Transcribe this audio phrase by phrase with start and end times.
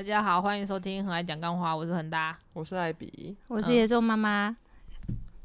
[0.00, 2.34] 大家好，欢迎收听《很爱讲干话》，我是恒大。
[2.54, 4.56] 我是艾比，我是野兽妈妈，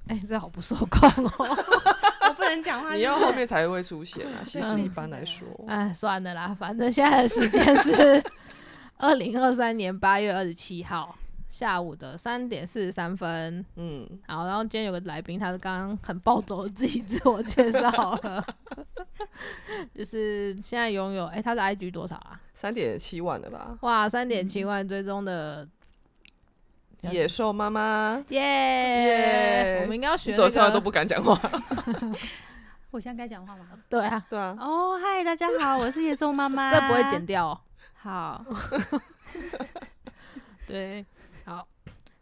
[0.08, 1.30] 哎、这好不受控哦。
[2.26, 4.40] 我不能讲话你要后面才会出现啊。
[4.46, 8.24] 其实嗯一般来说，哎，算了啦，反正现在的时间是
[8.96, 11.14] 二零二三年八月二十七号
[11.50, 13.66] 下午的三点四十三分。
[13.76, 17.92] 嗯，好，然后今天有个来宾，他是刚刚很暴走的自己自我介绍
[18.24, 18.48] 了，
[19.96, 22.40] 就是现在拥有哎、他的 IG 多少啊？
[22.54, 23.78] 三点七万的吧？
[23.82, 25.68] 哇，三点七万追踪的，
[27.04, 31.40] 野兽妈妈，耶、耶我们应该要学你走那个，出来都不敢讲话。
[32.92, 33.66] 我现在该讲话吗？
[33.90, 36.72] 对啊，对啊，哦，嗨，大家好，我是野兽妈妈。
[36.74, 37.26] 这不会剪。
[37.26, 37.60] 掉、哦。
[37.94, 38.46] 好，
[40.66, 41.06] 对，
[41.44, 41.68] 好，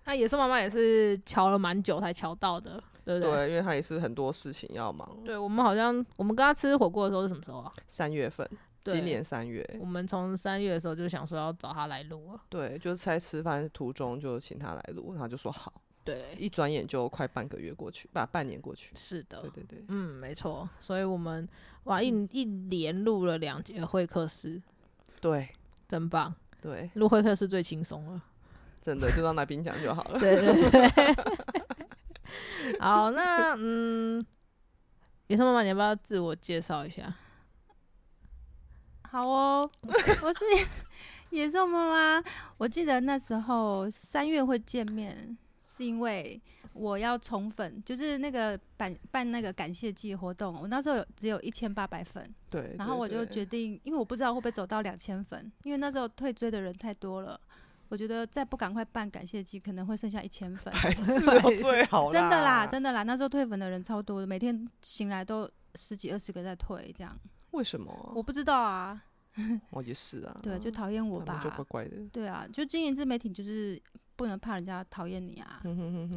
[0.06, 3.32] 那野兽妈妈也是瞧了蛮久才瞧到的，对不对？
[3.32, 5.10] 对，因为他也是很多事情要忙。
[5.26, 7.72] 对，我们好像我们跟他吃火锅的时候是什么时候啊？
[7.88, 8.48] 三月份，
[8.86, 12.42] 今年三月，我们从三月的时候就想说要找他来录了。
[12.50, 15.74] 对，就是在吃饭途中就请他来录，他就说好。
[16.06, 18.94] 对，一转眼就快半个月过去，把半年过去。
[18.94, 20.68] 是的对，对对，嗯，没错。
[20.82, 21.48] 所以我们
[21.86, 24.62] 哇一一连录了两节会客室，
[25.22, 25.48] 对
[25.88, 26.34] 真棒！
[26.60, 28.22] 对，录会客室最轻松了。
[28.82, 30.20] 真的就让来宾讲就好了。
[30.20, 31.63] 对对对。
[32.80, 34.26] 好，那嗯，
[35.28, 37.14] 野兽妈妈，你要不要自我介绍一下？
[39.10, 39.70] 好哦，
[40.24, 40.40] 我是
[41.30, 42.24] 野兽妈妈。
[42.58, 46.42] 我记得那时候三月会见面，是因为
[46.74, 50.60] 我要宠粉，就是那个办办那个感谢季活动。
[50.62, 57.40] 我那时候有只有一千八百粉，对，然后我就决定，因为我不知道会不会走到两千粉，因为那时候退追的人太多了。
[57.94, 60.74] 我觉得再不赶快办感谢季，可能会剩下一千 粉。
[61.62, 67.16] 最好 真的啦，真的啦，那时候退粉的人超多的，每天醒来都十几二十个在退，这样
[67.52, 68.10] 为什么啊？
[68.16, 69.00] 我不知道啊，
[69.70, 71.98] 哦，也是啊，对，就讨厌我吧就怪吧，怪的。
[72.12, 73.80] 对啊，就经营自媒体就是
[74.16, 75.62] 不能怕人家讨厌你啊，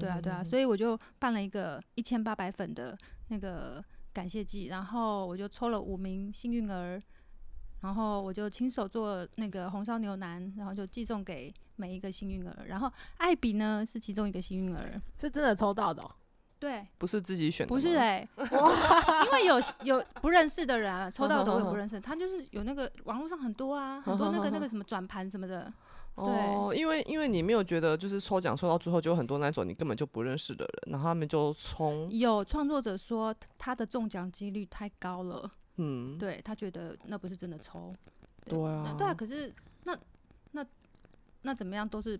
[0.00, 2.97] 对啊对啊，所以我就办了一个一千八百粉的
[3.28, 6.98] 那个感谢季，然后我就抽了五名幸运儿。
[7.86, 12.64] 然后我就亲手做那个红烧牛腩，然后就寄送给每一个幸运儿。
[12.66, 16.10] 然后艾比呢是其中一个幸运儿，是真的抽到的、哦？
[16.58, 19.54] 对，不是自己选的，不是哎、 因为有
[19.84, 25.72] 有不认识的人啊，抽到的我也不认识， 他就是有那个网络上很多啊，很多那个那个什么转盘什么的，
[26.16, 37.92] 哦，因为因为你没有觉得就是抽奖抽到最后就有很多那种你根本就不认识的人，然后他们就冲，有创作者说他的中奖几率太高了，嗯，对他觉得那不是真的抽，
[38.44, 39.53] 对啊，对啊，可是
[39.84, 39.97] 那
[40.53, 40.64] 那
[41.42, 42.19] 那怎么样都是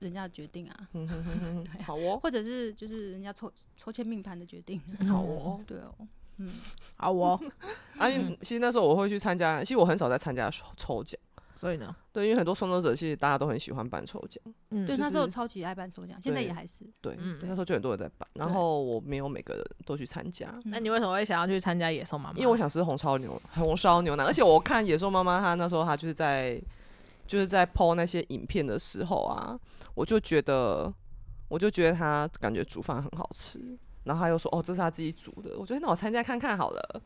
[0.00, 5.94] 人家的决定啊，嗯哼哼哼好哦， 或者是就是人家抽抽签命盘的决定， 好哦，对哦，
[6.38, 6.50] 嗯，
[6.98, 7.40] 好哦。
[7.98, 11.18] 啊，因为其实那时候我会去参加，其实我很少在参加抽抽奖，
[11.56, 20.54] 所以呢，对，因为很多创作者其实大家都很喜欢办抽奖，嗯，对，那时候超级爱办抽奖，现在也还是，对，嗯那时候就很多人在办，然后我没有每个人都去参加。
[20.66, 22.38] 那你为什么会想要去参加野兽妈妈？
[22.38, 26.60] 因为我想吃红烧牛红烧牛腩，而且我看野兽妈妈她那时候她就是在
[27.26, 29.58] 就是在 PO 那些影片的时候啊，
[29.94, 30.92] 我就觉得
[31.48, 33.58] 我就觉得她感觉煮饭很好吃，
[34.04, 37.02] 然后她又说哦这是她自己煮的，我觉得那我参加看看好了，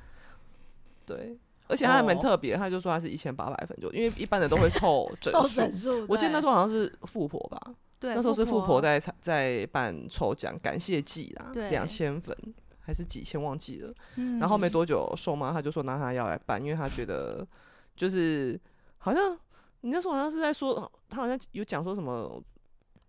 [1.06, 1.38] 对，
[1.70, 7.60] 而且他还蛮哦特别，他就说他是一千八百分，就因为一般的都会凑整凑数整，数， 我记得那时候候好像是富婆吧，
[7.98, 12.36] 对，那时候是富富婆在在办抽奖感谢季啦，对两千粉
[12.80, 13.94] 还是几千忘记了。
[14.16, 17.46] 嗯然后没多久，瘦妈她就说拿她要来办，因为她觉得
[17.94, 18.58] 就是
[18.98, 19.38] 好像
[19.82, 22.42] 你那时候好像是在说，她好像有讲说什么，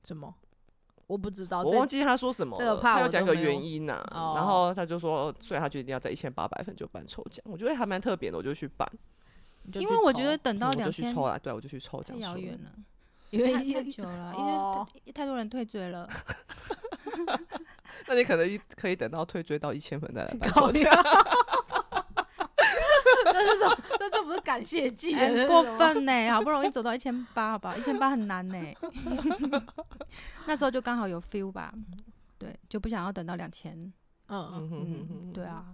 [0.04, 0.34] 什么？
[1.12, 4.32] 我不知道，我忘记他说什么了，这个怕我她有讲个原因呐、哦。
[4.34, 8.90] 然后他就说，所以他决定要在一千八百分就办抽奖，我觉得还蛮特别的，我就去办，
[9.70, 12.72] 就去因为我觉得等到嗯我就两千去抽啦，对，我就去抽奖书遥远了，
[13.32, 16.08] 因为太太久了，因哦为太太多人退追了。
[18.08, 20.90] 那你可能一可以等到退追到一千分再来办抽奖，
[23.46, 23.78] 这是什么？
[24.00, 25.64] 这就不是感谢祭了，很过。
[25.78, 28.58] 分呢，好不容易走到一千八，好不好，一千八很难呢。
[30.46, 31.74] 那时候就刚好有 feel 吧，
[32.38, 33.74] 对，就不想要等到两千。
[34.28, 35.66] 嗯，嗯嗯，哼，对啊，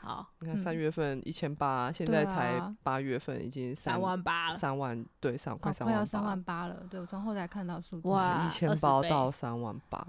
[0.00, 6.82] 好，你看三嗯月份一千八，现在才啊八月份已经三万八了，三万，对，三快哦三万快要三八万八了。
[6.90, 10.04] 对我从后台看到数字，哇一千20倍包到三万八，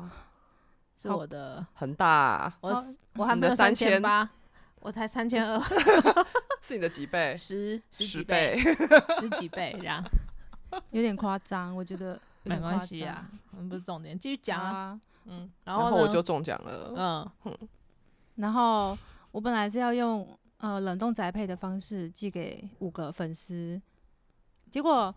[0.98, 2.84] 是我的，很大啊、我
[3.18, 4.28] 我还没有三3000千八，
[4.80, 5.60] 我才三千二，
[6.62, 7.36] 是你的几倍？
[7.36, 8.58] 十十十几倍，
[9.20, 10.04] 十几倍这样，
[10.92, 15.02] 有点夸张，我觉得没关系啊，嗯，不是重点，继续讲啊，啊。
[15.26, 17.32] 嗯，然然后我就中奖了。
[17.44, 17.58] 嗯，
[18.36, 18.98] 然后
[19.32, 20.28] 我本来是要用
[20.58, 23.80] 呃冷冻宅配的方式寄给五个粉丝，
[24.70, 25.14] 结果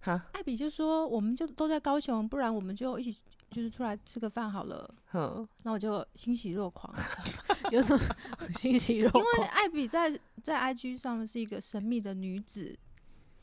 [0.00, 3.20] 哈，艾比就说我们就都在高雄，不然我们就一起
[3.50, 4.94] 就是出来吃个饭好了。
[5.06, 6.94] 哼，那我就欣喜若狂，
[7.72, 8.02] 有什么
[8.54, 9.44] 欣喜若因为？
[9.48, 10.10] 艾比在
[10.42, 12.76] 在 IG 上是一个神秘的女子，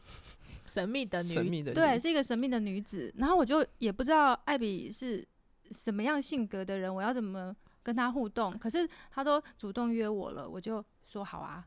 [0.68, 3.13] 神秘的女神秘的对，是一个神秘的女子。
[3.18, 5.28] 然后我就也不知道艾比是
[5.72, 8.57] 什么样性格的人，我要怎么跟她互动。
[8.60, 11.66] 可是她都主动约我了，我就说好啊。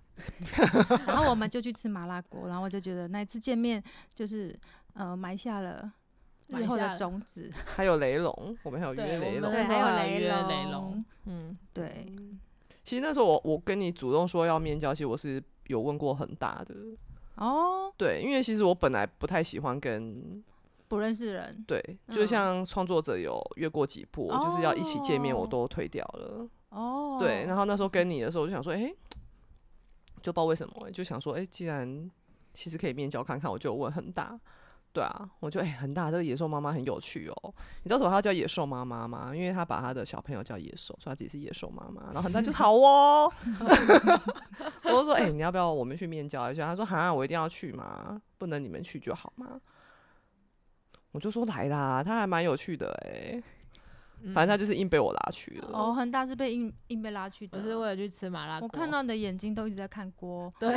[1.06, 3.82] 然后我们就去吃麻辣锅，然后我就觉得那一次见面
[4.14, 4.56] 就是
[4.94, 5.92] 呃埋下了
[6.48, 7.50] 日后的种子。
[7.64, 9.64] 还有雷龙，我们还有约雷龙我们。
[9.64, 12.06] 那时候还有还约雷龙雷龙，嗯，对，
[12.82, 16.74] 其实那时候我我跟你主动说要面交，其实我是有问过很大的，
[17.36, 20.42] 哦，对，因为其实我本来不太喜欢跟
[20.88, 26.48] 不认识人，对，就嗯像创作者有约过几步，就是要一起见面，我哦都推掉了。
[26.70, 28.92] 哦，对，然后那时候跟你的时候，我就想说，哎、
[30.22, 32.10] 就不知道为什么、就想说，哎、既然
[32.54, 34.38] 其实可以面交看看，我就问很大。
[34.92, 37.54] 对啊，我就哎、很大这个野兽妈妈很有趣哦。
[37.82, 39.30] 你知道什么她叫野兽妈妈吗？
[39.34, 42.02] 因为她把她的小朋友叫野兽，说她自己是野兽妈妈。
[42.06, 43.32] 然后很大就逃哦，
[44.84, 46.66] 我就说哎、你要不要我们去面交一下？
[46.66, 48.20] 他说哈，我一定要去嘛？
[48.38, 49.60] 不能你们去就好吗？
[51.12, 53.42] 我就说来啦，他还蛮有趣的哎、
[54.34, 55.70] 反正他就是硬被我拉去了。
[55.72, 57.58] 哦，恒大是被硬硬被拉去的。
[57.58, 58.66] 不是为了去吃麻辣锅。
[58.66, 60.74] 我看到你的眼睛都一直在看锅，对，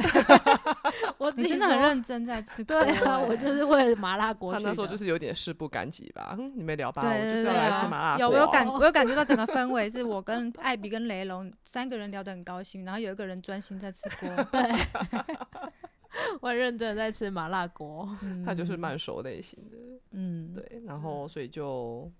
[1.17, 4.69] 我自己真的很认真在吃锅、对啊，欸我就是为了麻辣锅他去的。
[4.69, 8.25] 那时候就是有点事不干己吧，嗯，你们聊吧，对我就是要来吃啊麻辣锅。
[8.25, 14.43] 有我有感，我有感觉到整个氛围是我跟艾比跟雷龙三个人聊得很高兴，然后有一个人专心在吃锅。
[14.51, 14.61] 对，
[16.41, 18.09] 我很认真的在吃麻辣锅。
[18.21, 19.77] 嗯他就是慢熟类型的，
[20.11, 22.11] 嗯，对，然后所以就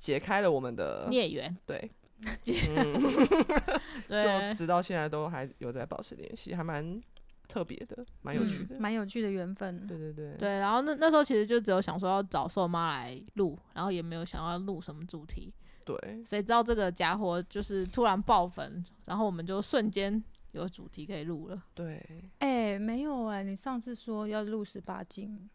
[0.00, 1.90] 解开了我们的孽缘，对，
[4.08, 7.00] 对就，直到现在都还有在保持联系，还蛮
[7.46, 8.80] 特别的，蛮有趣的。
[8.80, 9.86] 蛮有趣的缘分。
[9.86, 15.52] 对对对，对，然后那那时候其实就只有想说要找瘦妈来录，然后也没有想要录什么主题。
[15.84, 20.22] 对谁知道这个家伙就是突然爆粉，然后我们就瞬间
[20.52, 21.62] 有主题可以录了。
[21.74, 22.00] 对。
[22.38, 25.50] 哎、没有哎、你上次说要录十八禁，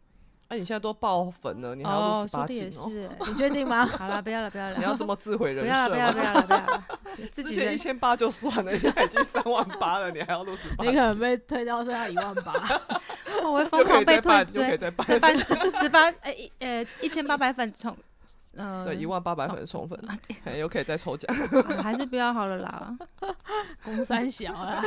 [0.48, 2.70] 哎、你现在都爆粉了，你还要录哦，十八说的也？
[2.70, 3.16] 是、欸。
[3.26, 3.84] 你确定吗？
[3.98, 6.18] 好了，不要了，不要了，你要这么自毁人不要了，设不要了，不？
[6.20, 6.84] 要了，不要了，
[7.32, 10.94] 自之前一千八就算了，现在已经三万八了，你还要录十八你？
[10.94, 12.52] 可能被推到剩下一万八。
[13.44, 17.96] 我会疯狂被退再办，又可以追，再办，再办十十八哎一呃一千八百粉冲，
[18.56, 19.98] 呃对，一万八百粉充粉，
[20.44, 21.34] 哎又可以再抽奖。
[21.36, 22.96] 啊还是不要好了啦。
[23.84, 24.80] 公三小啊。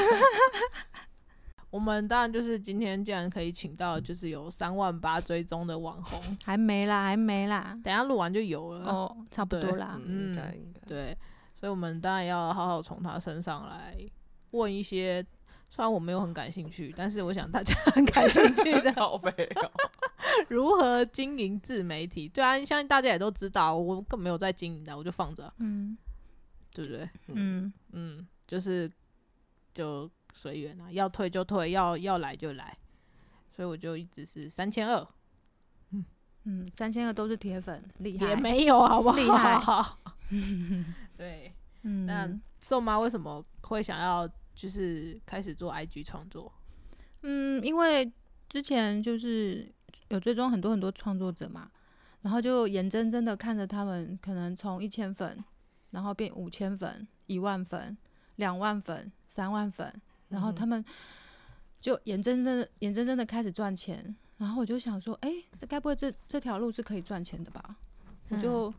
[1.69, 7.73] 我们当然就是今天既然可以请到就是有三万八追踪的网红， 还没啦，还没啦。
[7.83, 8.89] 等下录完就有了。
[8.89, 9.99] 哦，差不多啦。
[10.03, 10.79] 嗯，应嗯该应该。
[10.87, 11.17] 对，
[11.53, 13.95] 所以我们当然要好好从他身上来
[14.51, 15.21] 问一些，
[15.69, 19.19] 虽然我没有很感兴趣，但是我想大家 很感兴趣的好。
[20.47, 22.27] 如何经营自媒体。
[22.27, 25.95] 对啊，相信大家也都知道，我更没有在经营的，我就放着，嗯
[26.73, 27.09] 对不对？
[27.27, 28.89] 嗯，嗯，就是
[29.73, 32.77] 就随缘啊，要退就退，要要来就来，
[33.55, 35.07] 所以我就一直是三千二，
[36.45, 38.27] 嗯，三千二都是铁粉，厉害。
[38.29, 39.17] 也没有好不好？
[39.17, 39.59] 厉害
[41.17, 41.53] 对，
[41.83, 42.29] 嗯，那
[42.61, 46.51] 瘦妈为什么会想要就是开始做 IG 创作？
[47.23, 48.09] 嗯，因为
[48.47, 49.69] 之前就是
[50.07, 51.69] 有追踪很多很多创作者嘛，
[52.21, 55.43] 然后就眼睁睁的看着他们可能从一千粉，
[55.91, 57.97] 然后变五千粉、一万粉、
[58.37, 59.93] 两万粉、三万粉，
[60.29, 60.83] 然后他们
[61.81, 67.75] 就眼睁睁的眼睁睁的开始赚钱，然后我就想说，哎、这该不会这这条路是可以赚钱的吧？
[68.29, 68.73] 我就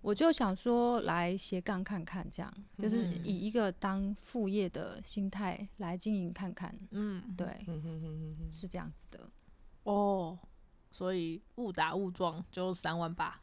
[0.00, 7.48] 我就想说来斜杠看看，这样就是嗯以一个当副业的心态来经营看看，嗯，对，
[8.50, 9.28] 是这样子的。
[9.84, 10.38] 哦，
[10.90, 13.40] 所以误打误撞就三万八，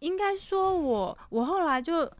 [0.00, 2.10] 应该说我我后来就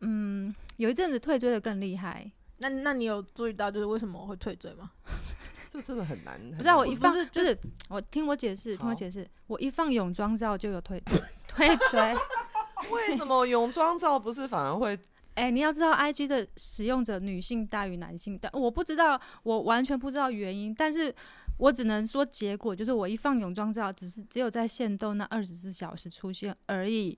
[0.00, 4.90] 嗯有一阵子退追的更厉害，那那你有注意到就是为什么我会退追吗？
[5.70, 6.38] 这真的很难。
[6.50, 7.56] 不知道我一放就是
[7.88, 11.02] 我听我解释，听我解释，我一放泳装照就有退
[11.48, 12.14] 退追。
[12.90, 14.98] 为什么泳装照不是反而会？
[15.34, 21.14] 哎、你要知道，IG 的使用者女性大于男性，但我不知道，我完全不知道原因，但是
[21.56, 27.16] 我只能说结果就是我一放泳装照，只是只有在限动那二十四小时出现而已，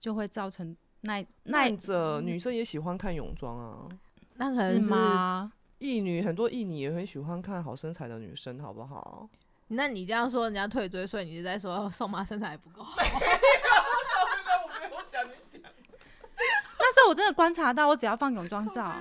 [0.00, 3.88] 就会造成那那慢着，女生也喜欢看泳装啊。
[4.36, 4.88] 那可能是？
[4.88, 5.52] 吗？
[5.78, 9.28] 艺女很多艺女也很喜欢看好身材的女生，好不好？
[9.68, 12.96] 那你这样说人家退追，所以你是在说宋妈身材还不够好？
[12.96, 15.60] 我没有讲，你讲。
[16.78, 18.94] 那时候我真的观察到，我只要放泳装照，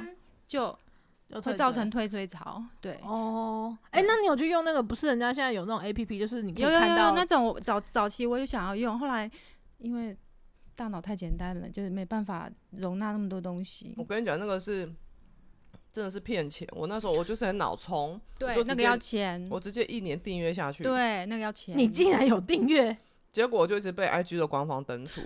[0.48, 0.78] 就
[1.28, 2.64] 有会造成退追潮。
[2.82, 4.82] 对，哦，哎、那你有去用那个？
[4.82, 9.30] 不是人家现在有那种 A P P，就是你可以看到有有有有那种我早早期我也想要用，后来
[9.78, 10.18] 因为
[10.76, 14.04] 大脑太简单了，就是没办法容纳那么多东西我。
[14.04, 14.92] 跟你讲，那个是
[15.96, 16.68] 真的是骗钱。
[16.74, 19.48] 我那时候我就是很脑冲，就对，那个要钱。
[19.50, 21.78] 我直接一年订阅下去，，对，那个要钱。
[21.78, 22.96] 你竟然有订阅，
[23.32, 25.22] 结果就一直被 IG 的官方登出，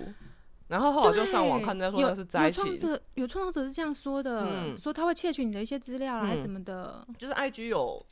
[0.67, 7.01] 然后后来就上网看，人家说那是灾有创情，者有创作者是这样说的，嗯说他会窃取你的一些资料啦，还是嗯怎么的。
[7.17, 8.05] 就是 IG 有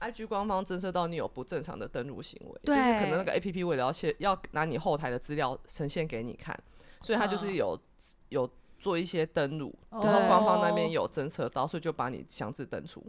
[0.00, 6.54] IG 官方侦测到你有不正常的登录行为，就是可能那个 APP 为了要窃要拿你后台的资料呈现给你看，
[7.00, 7.80] 所以他就是嗯有
[8.28, 13.04] 有做一些登录，哦然后官方那边有侦测到，所以就把你强制登出。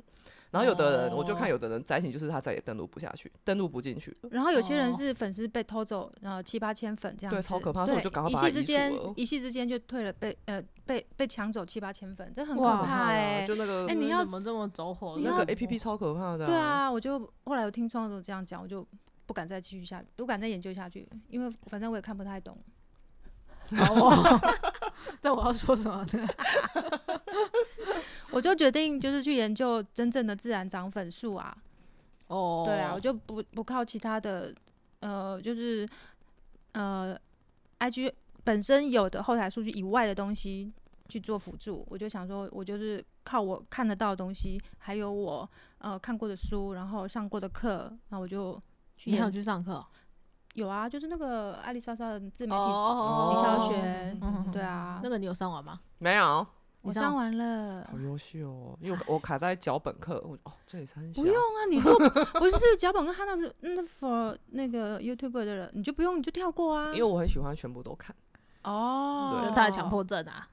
[0.51, 4.13] 然后有的人，我就看哦有的人灾情就是他再也登录不下去，登录不进去。
[4.29, 15.17] 然后有些人哦是粉丝被偷走，然后七八千粉这样子，对超可怕所以我就赶快一夕之间，一夕之间就退了，被呃被被抢走七八千粉，这很可怕哎、就那个哎你要怎么这么走火？
[15.23, 18.85] 那个 APP 超可怕的、对，啊，我就后来我听创作者这样讲，我就
[19.25, 22.57] 不敢再继续下，不敢再研究下去，因为反正我也看不太懂。
[23.75, 24.39] 好哦，
[25.21, 26.27] 这我要说什么呢？
[28.31, 31.55] 我就决定就是去研究真正的自然涨粉数啊，
[32.27, 34.53] 哦，对啊，我就不不靠其他的，
[34.99, 35.87] 呃，就是
[36.71, 37.17] 呃
[37.79, 38.11] ，IG
[38.43, 40.71] 本身有的后台数据以外的东西
[41.09, 41.85] 去做辅助。
[41.89, 45.49] 我就想说，我就是靠我看得到的东西，还有我
[45.79, 48.53] 呃看过的书，然后上过的课，那我就
[48.97, 49.85] 去你还有研去上课哦？
[50.55, 55.79] 有啊，就是那个艾丽莎莎的自媒体哦行销学，嗯对啊那，个你有上完吗？
[55.97, 56.45] 没有，
[56.81, 57.97] 我上上完了好。
[57.99, 66.87] 优秀哦，因为我我卡在脚本课，我哦这也三小不用啊，你如果 不是脚本跟他那是那 for 那个 YouTuber 的人，你就不用，你就跳过啊。
[66.87, 68.15] 因为我很喜欢全部都看。
[68.63, 70.47] 哦，他的强迫症啊。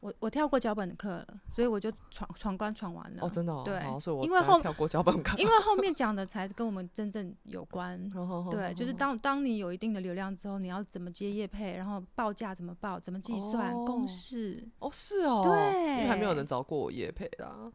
[0.00, 3.22] 我我跳过脚本课了，所以我就闯闯关闯完了。
[3.24, 7.98] 哦，真的哦，对好，所以我因为后跳过脚本课，因为后面 讲的才跟我们真正有关。
[8.48, 15.52] 对，就是当当你有一定的流量之后，你要怎么接业配，然后报价怎么报，怎么计算、哦公式，哦是哦，对
[15.96, 17.70] 因为还没有人找过我业配啦。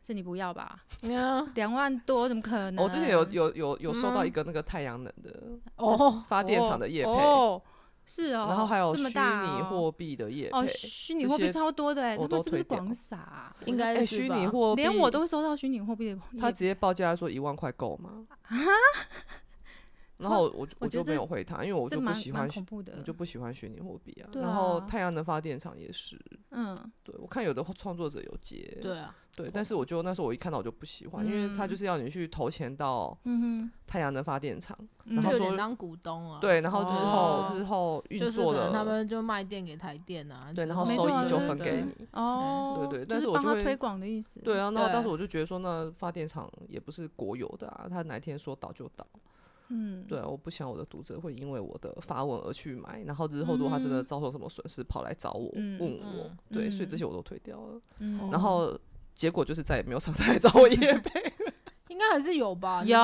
[0.00, 0.78] 是你不要吧？
[1.04, 2.82] 嗯两万多怎么可能？
[2.82, 5.30] 我之前有有有有收到嗯一个那个太阳能的
[5.76, 7.60] 哦，发电厂的业配，哦，
[8.08, 13.54] 是哦，然后还有虚这么大拟哦货币的业哦，虚拟货币超多的哎，他们是不是广撒啊？
[13.66, 18.26] 应该哎，是吧虚拟货币，连我都会收到虚拟货币的，他直接报价说一万块够吗？
[20.18, 23.02] 然后我我就没有回他，因为我就不喜欢恐怖的我。
[23.02, 24.28] 就不喜欢虚拟货币啊。
[24.34, 26.18] 然后啊太阳能发电厂也是，
[26.50, 36.40] 嗯，对我看有的创作者有接，对啊，对，但是我就那时候我一看到我就不喜欢，因为他嗯就是要你去投钱到嗯太阳能发电厂，然后说就有点当股东啊。
[36.40, 42.08] 对，然后日后哦日后运作了，可能他们就卖电给台电啊，对，然后收益就分给你。
[42.12, 44.40] 哦，对对但是我就会推广的意思。
[44.40, 49.06] 对啊，那对当时我就觉得说，那发电厂也不是国有的啊，他哪一天说倒就倒。
[49.68, 57.80] 嗯，对啊，我不想我的读者会因为我的发文而去买，然后日后如果他真的嗯遭受什么损失，跑来找我嗯问我嗯，对，所以嗯这些我都推掉了。
[57.98, 58.78] 嗯，然后
[59.14, 61.32] 结果就是再也没有厂商来找我叶 配。
[61.88, 62.84] 应该还是有吧？
[62.84, 62.96] 有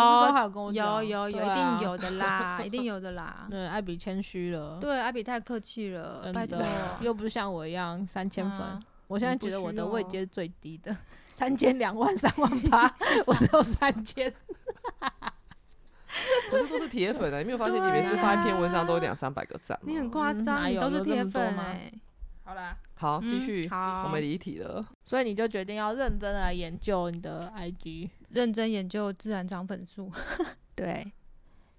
[0.72, 3.46] 有有有有， 一定有的啦，一定有的啦。
[3.50, 6.62] 对，艾比谦虚了，对，艾比太客气了，拜托。
[7.00, 8.80] 又不是像我一样三千粉啊。
[9.08, 10.96] 我现在觉得我的位阶是最低的，
[11.32, 12.94] 三千、两万、三万八，
[13.26, 14.32] 我只有三千。
[16.50, 17.38] 可是都是铁粉啊！
[17.40, 19.86] 你没有发现你每次发一篇文章都有啊两三百个赞吗？
[19.90, 21.64] 你很夸嗯张，你都是铁粉吗。
[22.44, 24.82] 好啦，好，继嗯续，好我们离题了。
[25.04, 28.10] 所以你就决定要认真的来研究你的 IG。
[28.30, 30.10] 认真研究自然涨粉数。
[30.76, 31.10] 对，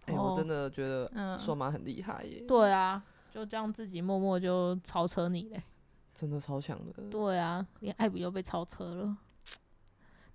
[0.06, 3.02] 哎，我真哦的觉得嗯，硕妈很厉害耶，对啊，
[3.34, 5.62] 就这样自己默默就超车你嘞。
[6.14, 7.04] 真的超强的。
[7.12, 9.18] 对啊，连艾比又被超车了。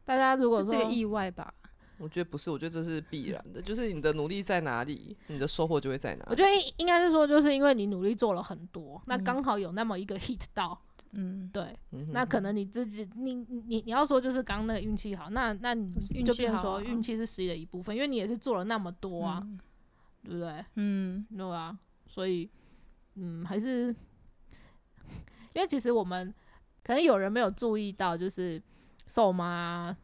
[0.04, 1.52] 大家如果说这是个意外吧？
[2.00, 6.30] 我觉得不是，我觉得这是必然的，就是你的努力在哪里，你的收获就会在哪里。
[6.30, 10.80] 我觉得应应该是说，就是因为你努力做了很多，那嗯刚好有那么一个 hit 到，
[11.12, 19.60] 嗯，对，嗯那可能你自己，你你你要说就是刚刚那个运气好，那那你运就变成气好啊说运气是实力的一部分，因为你也是做了那么多啊，嗯
[20.24, 20.64] 对不对？
[20.76, 22.48] 嗯对啊，所以
[23.16, 23.94] 嗯，还是
[25.52, 26.32] 因为其实我们
[26.82, 28.62] 可能有人没有注意到，就是
[29.06, 29.94] 瘦妈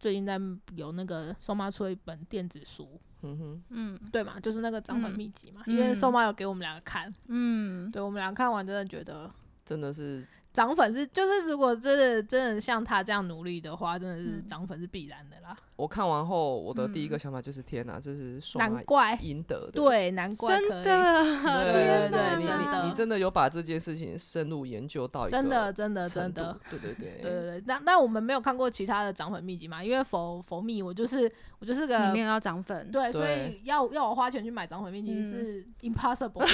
[0.00, 0.40] 最近在
[0.74, 4.00] 有那个瘦妈出了一本电子书，嗯哼，嗯。
[4.10, 4.40] 对嘛？
[4.40, 5.16] 就是那个涨粉嗯。
[5.16, 9.30] 秘籍嘛，因为瘦嗯妈有给我们两个看，嗯，对我们俩看完真的觉得
[9.64, 14.46] 真的是涨粉是就是如果真的真的像他这样努力的话，真的是嗯。
[14.46, 15.56] 涨粉是必然的啦。
[15.76, 19.72] 我看完后，我的第一个嗯想法就是天哪，这是难怪，赢得的。
[19.72, 22.82] 对，难怪真可以，的，对对对，你对真的。
[22.82, 27.20] 你你真的有把这件事情深入研究到一个真的真的真的。，对对对。
[27.22, 29.82] 对对对，那那我们没有看过其他的涨粉秘籍嘛？
[29.82, 31.30] 因为佛佛蜜，我就是
[31.60, 35.30] 我就是里个面要涨粉，对，所以要要我花钱去买涨粉秘籍嗯。
[35.30, 36.44] 是 impossible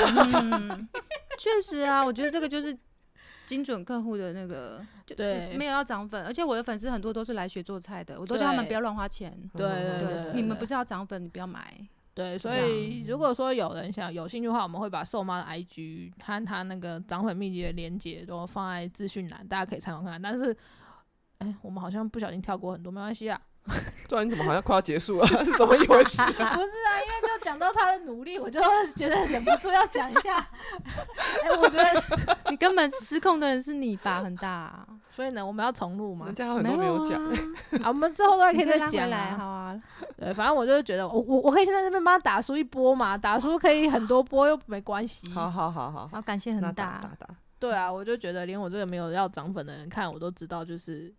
[0.42, 0.88] 嗯，
[1.38, 2.76] 确实啊，我觉得这个就是
[3.46, 9.32] 精准客户的那个，就对没有要涨粉，而且我的粉丝很多都是来学做菜的，我都叫他们不要乱花钱。
[9.54, 11.74] 对对对，你们不是要涨粉，你不要买。
[12.12, 20.22] 对，所以如果说有人想有兴趣的话，我们会把瘦妈的 IG 和他那个涨粉秘籍的链接都放在资讯栏，大家可以参考看看。
[20.22, 20.56] 但是，
[21.38, 23.40] 哎，我们好像不小心跳过很多，没关系啊。
[24.08, 25.26] 不然你怎么好像快要结束了？
[25.44, 26.22] 是怎么一回事？
[26.26, 28.60] 不是啊，因为就讲到他的努力，我就
[28.94, 30.38] 觉得忍不住要讲一下。
[31.42, 34.86] 哎，我觉得，你根本失控的人是你吧，很大啊。
[35.10, 36.34] 所以呢，我们要重录嘛人。
[36.34, 37.24] 家有很多没有讲。
[37.24, 37.32] 啊，
[37.84, 39.36] 啊，我们之后都还可以再讲拉回来，啊。
[39.38, 39.82] 好啊。
[40.18, 45.28] 对，反正我就是觉得，我我我可以现在这边帮他打输一波嘛，打输可以很多波又没关系。
[45.32, 46.70] 好好好好，好，感谢很大。
[46.70, 47.26] 打打打，
[47.58, 51.12] 对啊，我就觉得连我这个没有要涨粉的人看，我都知道，就是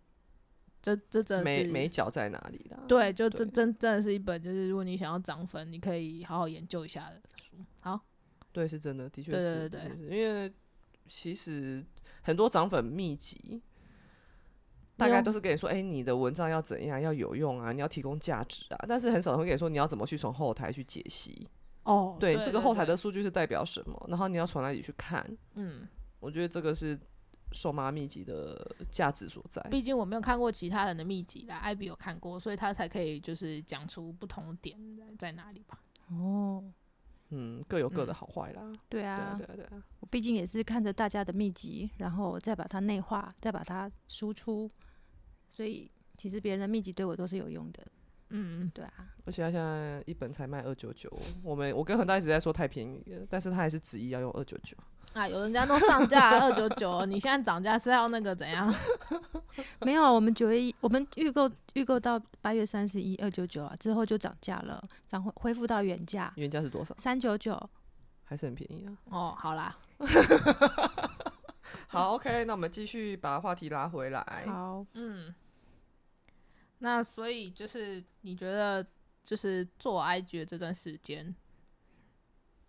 [0.80, 2.78] 这这真的美是美角在哪里啦？
[2.86, 7.56] 对，就这对真真的是一本，就是如果你想要涨粉，你可以好好研究一下的书。
[7.80, 8.00] 好，
[8.52, 10.52] 对，是真的，的确对是，对对的确是因为
[11.08, 11.84] 其实
[12.22, 13.62] 很多涨粉秘籍。
[14.96, 21.46] 大概有都是跟你说，哎、你的文章要怎样，要有用啊，你要提供价值啊，但是很少人会跟你说你要怎么去从后台去解析。
[21.84, 25.86] 哦对，这个后台的数据是代表什么，然后你要从哪里去看，嗯，
[26.18, 26.98] 我觉得这个是
[27.52, 29.62] 瘦妈秘籍的价值所在。
[29.70, 34.78] 毕竟我没有看过其他人的秘籍啦，艾比有看过，所以他才可以就是讲出不同点
[35.18, 35.80] 在哪里吧。
[36.10, 36.64] 哦，
[37.30, 38.72] 嗯，各有各的嗯好坏啦。
[38.88, 39.84] 对啊对啊，，对啊，对啊。
[40.00, 44.70] 我毕竟也是看着大家的秘籍，然后再把它内化，再把它输出，
[45.48, 47.86] 所以其实别人的秘籍对我都是有用的。
[48.30, 51.10] 嗯，对啊，而且他现在一本才卖二九九，
[51.42, 54.76] 我们我跟恒大一直在说太便宜了，但是他还是执意要用二九九。
[55.14, 58.72] 啊，有人家都上架二九九，你现在涨价是要那个怎样？
[59.80, 66.94] 没有，我们九月一，我们预购预购到八月三十一二九九啊，之后就涨价了，涨回恢复到原价原价是多少？
[66.98, 67.68] 三九九。
[68.24, 68.96] 还是很便宜啊。
[69.06, 69.74] 哦，好啦，
[71.88, 74.44] 好，OK，那我们继续把话题拉回来。
[74.46, 75.34] 好，嗯，
[76.80, 78.86] 那所以就是你觉得
[79.24, 81.34] 就是做 IG 的这段时间，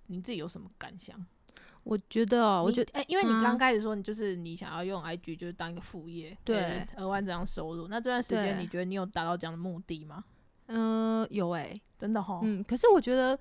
[0.08, 1.24] 你自己有什么感想？
[1.84, 7.88] 我觉得哦，我觉得哎、因为你嗯刚开始说你就是你想要用 IG 就是当一个副业，对呃额外这样收入。
[7.88, 10.24] 那这段时间你觉得你有达到这样的目的吗？
[10.68, 13.38] 嗯、有哎、真的哈，嗯，可是我觉得，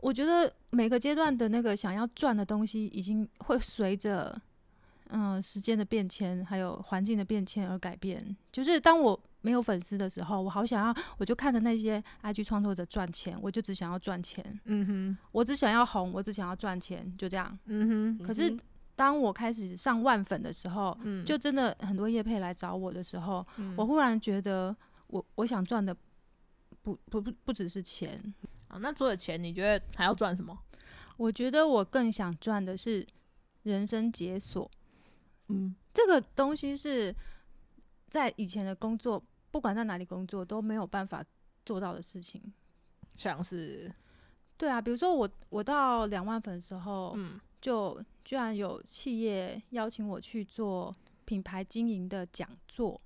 [0.00, 4.38] 我觉得每个阶段的那个想要赚的东西，已经会随着
[5.08, 8.36] 嗯时间的变迁，还有环境的变迁而改变。
[8.50, 17.58] 就是当我没有粉丝的时候，我好想要，我就看着那些 IG 创作者赚钱，我就只想要赚钱，嗯哼，我只想要红，我只想要赚钱，就这样。
[17.66, 18.56] 嗯哼，可是
[18.94, 24.74] 当我开始上万粉的时候，嗯，就真的很多业配来找我的时候，嗯我忽然觉得
[25.08, 25.94] 我我想赚的
[26.82, 28.20] 不不不不只是钱，
[28.68, 30.56] 啊，那除了钱，你觉得还要赚什么？
[31.16, 33.06] 我觉得我更想赚的是
[33.64, 34.70] 人生解锁。
[35.48, 37.14] 嗯，这个东西是
[38.08, 41.24] 在以前的工作，不管在哪里工作都没有办法
[41.64, 42.42] 做到的事情。
[43.16, 43.92] 像是
[44.56, 50.92] 对啊，比如说我我到两万粉的时候，嗯就居然有企业邀请我去做
[51.24, 53.00] 品牌经营的讲座。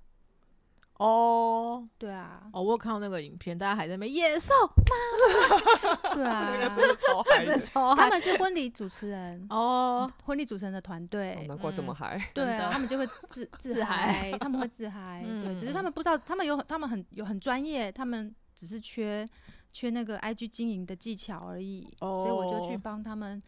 [0.97, 4.53] 哦对啊，哦，我有看到那个影片，大家还在那边野兽，
[6.13, 11.35] 对啊那，个 真 的超嗨的，超他们是婚礼主持人，哦，婚礼主持人的团队。
[11.35, 12.19] 哦难怪这么嗨。
[12.33, 15.23] 对啊，他们就会自自自嗨嗨，他们会自嗨。
[15.41, 19.27] 对，只是他嗯们不知道，他们有他们很有很专业，他们只是缺
[19.71, 21.87] 缺那个 IG 经营的技巧而已。
[21.99, 23.41] 所以我就去哦帮他们，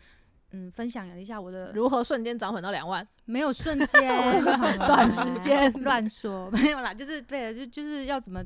[0.51, 3.07] 嗯，分享了一下我的如何瞬间涨粉到两万？
[3.25, 4.43] 没有瞬间
[4.88, 8.43] 短时间 乱说没有啦，就是对，就就是要怎么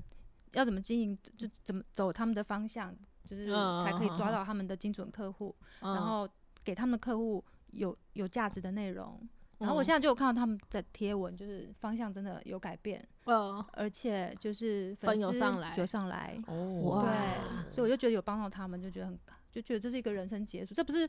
[0.54, 2.94] 要怎么经营，就怎么走他们的方向，
[3.26, 6.28] 就是嗯才可以抓到他们的精准客户，然然后
[6.64, 9.20] 给他们的客户有有价值的内容。
[9.60, 9.86] 然后我嗯。
[9.86, 19.18] 现在就有看到他们在贴文，就是方向真的有改变，嗯，而且就是粉有丝上来有上来，哦对，所以我就觉得有帮到他们，就觉得很
[19.52, 21.08] 就觉得这是一个人生结束，这不是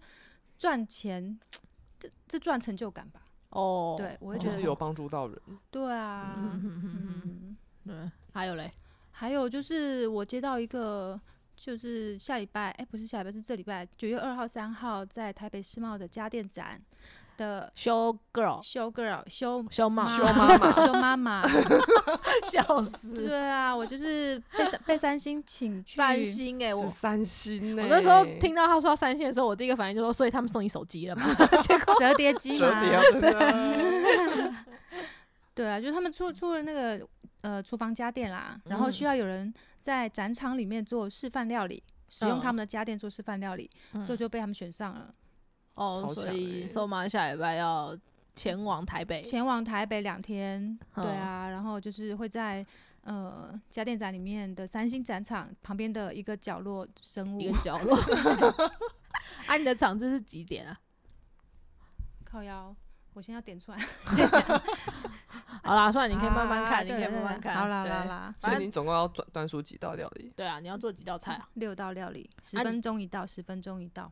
[0.64, 1.38] 赚钱，
[2.00, 3.20] 这这赚成就感吧？
[3.50, 5.38] 哦，对我会觉得就是有帮助到人。
[5.70, 6.58] 对啊，
[7.84, 8.72] 对，还有嘞，
[9.10, 11.20] 还有就是我接到一个。
[11.56, 16.82] 就是下礼拜，哎、不是下礼拜，是这礼拜九月二号、三号在台北世贸的家电展，
[17.36, 21.42] 的 show girl、show girl、show 修妈、修妈妈修妈妈。
[22.50, 25.96] 笑死，对啊，我就是被三被三星请去。
[25.96, 31.24] 三星哎、我三星呢、我那时候听到他说要三星的时候，我第一个反应就说，所以他们送你手机了吗？
[31.62, 32.80] 结果折叠机嘛。
[35.54, 35.66] 对。
[35.68, 37.06] 啊，就是他们出出了那个
[37.42, 43.70] 呃厨房家电啦，然后需嗯要有人在展场里面做示范料理，使用他嗯们的家电做示范料理，
[44.04, 45.08] 所以就被他们选上了，
[45.74, 47.96] 哦，所以瘦妈下礼拜要
[48.34, 52.64] 前往台北，前往台北两天，对嗯啊，然后就是会在
[53.02, 57.96] 呃家电展里面的三星展场旁边的一个角落生物一个角落。
[59.46, 60.78] 啊，你的场子是几点啊？
[62.24, 62.74] 靠腰。
[63.14, 63.78] 我先要点出来，
[65.62, 67.56] 好啦，算了，你可以慢慢啊看，你可以慢慢看。
[67.56, 70.32] 好啦好啦好啦，所以你总共要端端出几道料理？
[70.34, 71.48] 对啊，你要做几道菜啊？
[71.54, 74.10] 六道料理，十分钟一道，十分钟一道。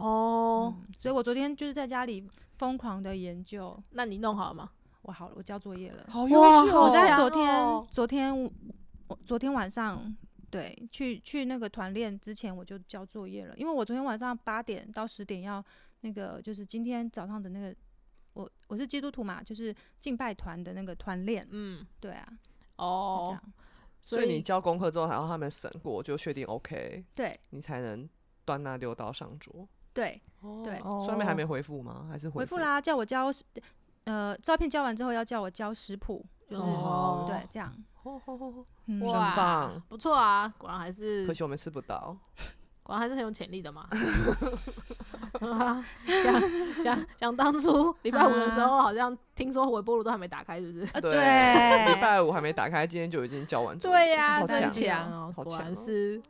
[0.00, 2.26] 哦，嗯，所以我昨天就是在家里
[2.58, 3.80] 疯狂的研究。
[3.90, 4.70] 那你弄好了吗？
[5.02, 6.04] 我好了，我交作业了。
[6.08, 8.50] 好优秀、哦我在昨天，哦昨天
[9.08, 10.14] 我昨天晚上，
[10.50, 15.64] 对，去去那个团练之前我就交作业了，因为我昨天晚上八点到十点要
[16.02, 17.74] 那个，就是今天早上的那个，
[18.34, 22.28] 我我是基督徒嘛，就是敬拜团的那个团练，嗯，对啊，
[22.76, 23.52] 哦样，，
[24.02, 28.08] 所以你交功课之后，还要他们审过，就确定 OK，对你才能
[28.44, 29.66] 端那六道上桌。
[30.00, 32.06] 对，哦对上面还没回复吗？
[32.10, 32.56] 还是回复？
[32.58, 33.30] 啦，叫我交，
[34.04, 37.70] 呃，照片交完之后要叫我交食谱，就是、哦对，这样，
[39.02, 42.16] 哇棒，不错啊，果然还是可惜我们吃不到。
[42.82, 43.86] 果然还是很有潜力的嘛。
[45.40, 50.86] 啊想想想当初礼拜五的时候，好像听说微波炉都还没打开，是不是？
[50.86, 53.96] 啊对，礼拜五还没打开，今天就已经交完作业。
[53.96, 56.20] 对呀、好很强强哦，果好强哦然是。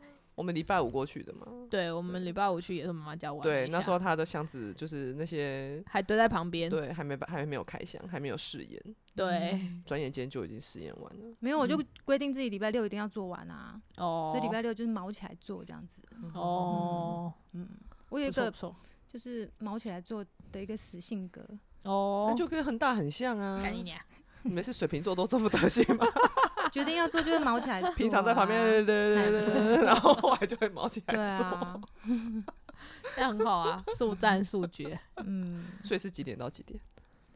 [0.40, 1.46] 我们礼拜五过去的嘛。
[1.68, 6.70] 对我们礼拜五去也是妈妈教完了对，那时候他的箱子就是那些，还堆在旁边。
[6.70, 8.83] 对，还没把还没有开箱，还没有试验，
[9.14, 11.37] 对 转眼间就已经试验完了。
[11.40, 16.00] 没有，我就规定自己礼拜六一定要做完啊，哦，所以礼拜六就是毛起来做这样子。
[16.33, 17.68] 哦，嗯，
[18.09, 18.74] 我有一个不错
[19.07, 21.46] 就是毛起来做的一个死性格，
[21.83, 23.61] 哦那，就跟恒大很像啊。
[23.62, 24.00] 干你娘！
[24.42, 26.07] 你们是水瓶座都这副德行吗？
[26.70, 27.90] 决定要做就是毛起来、啊。
[27.96, 31.44] 平常在旁边，对对对对对，然后后来就会毛起来做。
[31.46, 31.80] 啊，
[33.14, 34.98] 这样很好啊，速战速决。
[35.16, 36.80] 嗯，所以是几点到几点？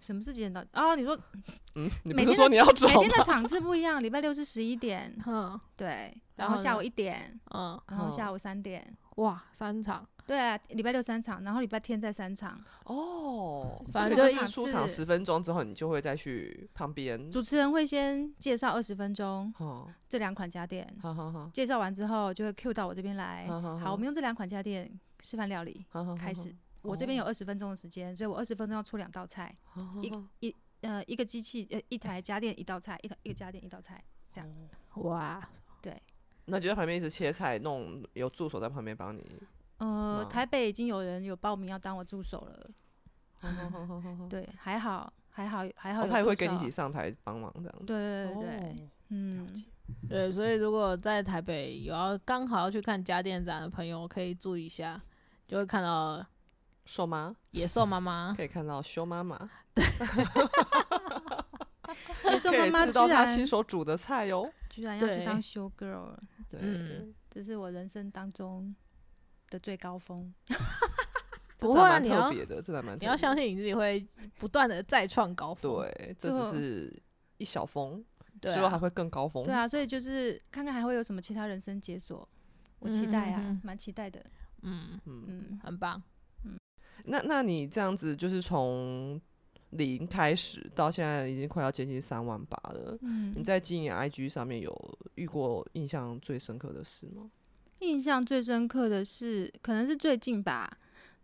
[0.00, 0.62] 什么是几点到？
[0.74, 1.18] 哦，你说
[1.74, 3.08] 嗯，你不每天的是说你要找每天？
[3.10, 12.58] 的场次不一样，礼拜六是十一点，嗯对，然后呢然后下午一点，嗯，然后下午三点，哇，三场，对啊，礼拜六三场，然后礼拜天再三场。
[12.84, 17.30] 哦，反正就是出场十分钟之后，你就会再去旁边。
[17.30, 23.46] 主持人会先介绍二十分钟好，这两款家电，好好好，介绍完之后就会 Q 到我这边来。
[23.48, 25.84] 好我们用这两款家电示范料理
[26.18, 26.54] 开始。
[26.82, 29.54] 我这边有二十分钟的时间，所以我二十分钟要出两道菜，
[30.02, 30.12] 一
[30.46, 34.02] 一呃一个机器呃一台家电一道菜，一台一个家电一道菜。
[34.30, 34.50] 这样
[34.96, 35.46] 哇，
[35.80, 35.96] 对
[36.46, 39.22] 那就在旁边一直切菜，弄有助手在旁边帮你。
[39.78, 42.70] 呃，嗯台北已经有人有报名要当我助手了。
[44.30, 47.84] 对，还好还好还好哦，他也会跟你一起上台帮忙这样子。
[47.84, 49.52] 对对对对，哦嗯，
[50.08, 55.00] 对，所以如果在台北有要刚好要去看家电展的朋友，可以注意一下，
[55.46, 56.24] 就会看到
[56.86, 57.34] 瘦妈？
[57.50, 58.32] 野兽妈妈。
[58.36, 59.36] 可以看到修妈妈，
[62.24, 64.50] 野兽妈妈居吃到她然亲手煮的菜哟。
[64.70, 65.24] 居然要去对。
[65.24, 66.16] 当 show girl，
[66.50, 68.74] 对，嗯这是我人生当中
[69.54, 70.34] 的最高峰。
[71.58, 74.06] 不会啊，你要特别的，这还蛮你要相信你自己会
[74.38, 75.80] 不断的再创高峰。
[75.80, 77.02] 对，这只是
[77.38, 78.04] 一小峰，
[78.42, 79.44] 之后还会更高峰。
[79.44, 82.28] 对啊，所以就是看看还会有什么其他人生解锁，
[82.80, 84.22] 我期待啊蛮期待的。
[84.62, 86.02] 嗯，嗯，嗯，很棒。
[86.44, 86.58] 嗯
[87.06, 89.20] 那那你这样子就是从
[89.70, 92.98] 零开始到现在已经快要接近三万八了。
[93.00, 97.30] 嗯你在经营 IG 上面有遇过印象最深刻的事吗？
[97.86, 100.70] 印象最深刻的是，可能是最近吧。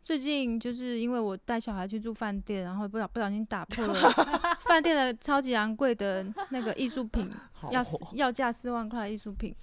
[0.02, 4.10] 最近就是因为我带小孩去住饭店，然后不小不小心打破了
[4.66, 7.30] 饭店的超级昂贵的那个艺术品，
[7.70, 7.82] 要
[8.14, 9.54] 要价四万块艺术品，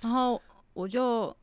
[0.00, 0.40] 然后
[0.72, 1.34] 我就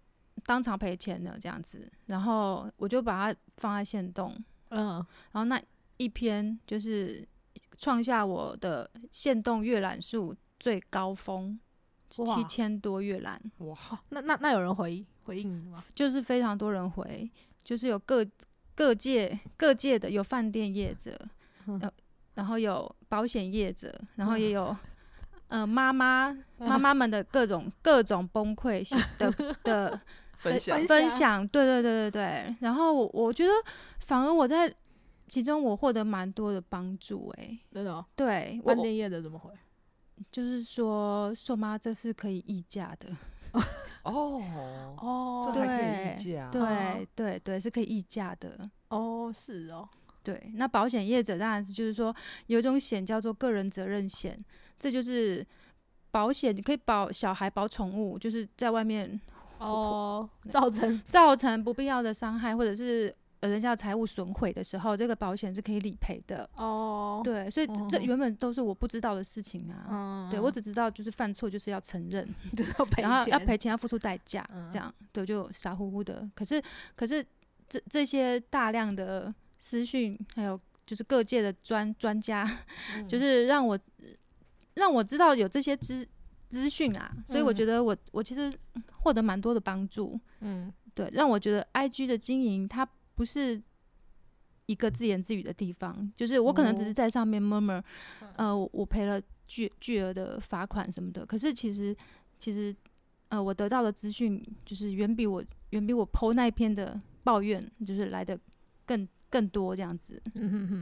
[0.43, 4.37] 当场赔钱了这样子，然后我就把它放在线动，
[4.69, 4.95] 嗯，
[5.31, 5.59] 然后那
[5.97, 7.25] 一篇就是
[7.77, 11.57] 创下我的线动阅览数最高峰，
[12.25, 13.75] 七千多阅览，哇，
[14.09, 15.83] 那那那有人回回应你吗？
[15.95, 17.29] 就是非常多人回，
[17.63, 18.25] 就是有各
[18.75, 21.17] 各界各界的，有饭店业者，
[21.67, 21.91] 嗯呃，
[22.35, 24.75] 然后有保险业者，然后也有。
[25.47, 29.29] 呃，妈妈 妈妈们的各种各种崩溃性 的
[29.65, 29.99] 的
[30.37, 32.55] 分享分分享，对对对对对。
[32.61, 33.51] 然后我我觉得，
[33.99, 34.73] 反而我在
[35.27, 39.51] 其中我获得蛮多的帮助、欸，真的、哦，对，饭店业的怎么回？
[40.31, 43.09] 就是说，瘦妈这是可以议价的，
[44.03, 44.41] 哦，
[44.97, 48.69] 哦这还可以对议价，对对对，是可以议价的。
[48.89, 49.87] 哦，是哦，
[50.23, 52.13] 对，那保险业者当然是就是说
[52.47, 54.37] 有一种险叫做个人责任险，
[54.77, 55.45] 这就是
[56.11, 59.19] 保险，你可以保小孩、保宠物，就是在外面
[59.59, 66.49] 哦，造成造成不必要的伤害，或者是呃人家财务损毁的时候，这个保险是可以理赔的。
[66.55, 69.85] 哦，对，所以这原本都是我不知道的事情啊。
[69.89, 76.27] 嗯，对我只知道就是犯错就是要承认， 就是要赔然后要钱赔钱，要付出代价，嗯这样对，就傻乎乎的。
[76.33, 76.61] 可是
[76.95, 77.23] 可是
[77.67, 82.47] 这这些大量的私讯，还有就是各界的专专家，
[82.95, 83.77] 嗯 就是让我
[84.75, 86.07] 让我知道有这些资
[86.47, 88.53] 资讯啊，所以我嗯觉得我我其实
[88.93, 90.19] 获得蛮多的帮助。
[90.41, 93.61] 嗯对，让我觉得 I G 的经营它不是
[94.65, 97.83] 一个自言自语的地方，就是我可能只是哦在上面 murmur，、
[98.35, 101.95] 呃，我我赔了巨巨额的罚款什么的，可是其实
[102.39, 102.75] 其实
[103.29, 108.39] 呃，我得到的资讯就是远比我远比我 PO 那一篇的抱怨就是来的
[108.85, 110.21] 更更多这样子，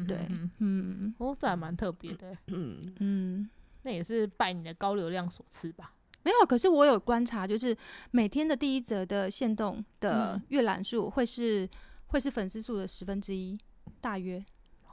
[0.08, 3.50] 对嗯嗯哦，这还蛮特别的， 嗯，嗯。
[3.84, 5.94] 那也是拜你的高流量所赐吧？
[6.24, 7.76] 没有，可是我有观察，就是
[8.12, 11.68] 每天的第一则的限动的嗯阅览数会是、
[12.10, 13.58] 会是粉丝数的十分之一，
[14.00, 14.43] 大约。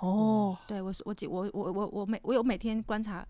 [0.01, 3.27] 哦，对我是我记我我我我每我有每天观察，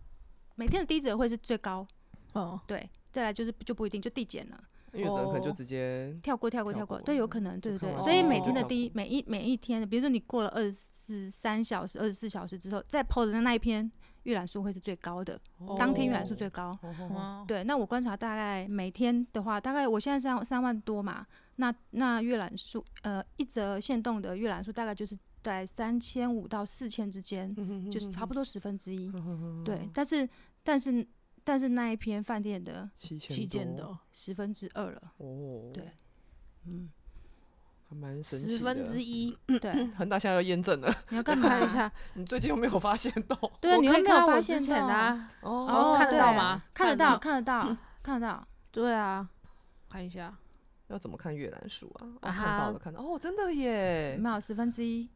[0.56, 1.86] 每天的低者会是最高，
[2.32, 13.88] 哦，对，再来就是就不一定就递减了，因为有的人可能就哦直接跳过跳过跳过跳过，对，有可能，对对对，所以每哦天的跳第一每一每一天的，比如说你过了二十四三小时、二十四小时之后，再 PO 的那一篇
[14.26, 15.40] 阅览数会是最高的，
[15.78, 16.76] 当天阅览数最高。
[16.82, 21.24] 哦，对，那我观察大概每天的话，大概我现在三三万多嘛，
[21.56, 27.54] 那那阅览数，呃，一则限动的阅览数大概就是在三千五到四千之间，
[27.88, 29.12] 就是差不多十分之一。
[29.64, 30.28] 对，但是
[30.64, 31.06] 但是
[31.44, 35.92] 但是那一篇饭店的七千旗舰多的十分之二了，哦，对，
[36.64, 36.90] 嗯，
[37.88, 38.58] 还蛮神奇的。
[38.58, 41.48] 十分之一， 对， 恒大现在要验证了，你要干嘛？
[41.48, 43.36] 看一下， 你最近有没有发现到？
[43.60, 48.46] 对你有没有发现到前的啊，哦哦，看得到吗看得到，看得到看得到。
[48.70, 49.26] 对啊，
[49.88, 50.34] 看一下，
[50.88, 51.88] 要怎么看阅览数
[52.20, 52.30] 啊？
[52.32, 54.16] 看到了，看到哦，真的耶！
[54.20, 55.08] 没有十分之一。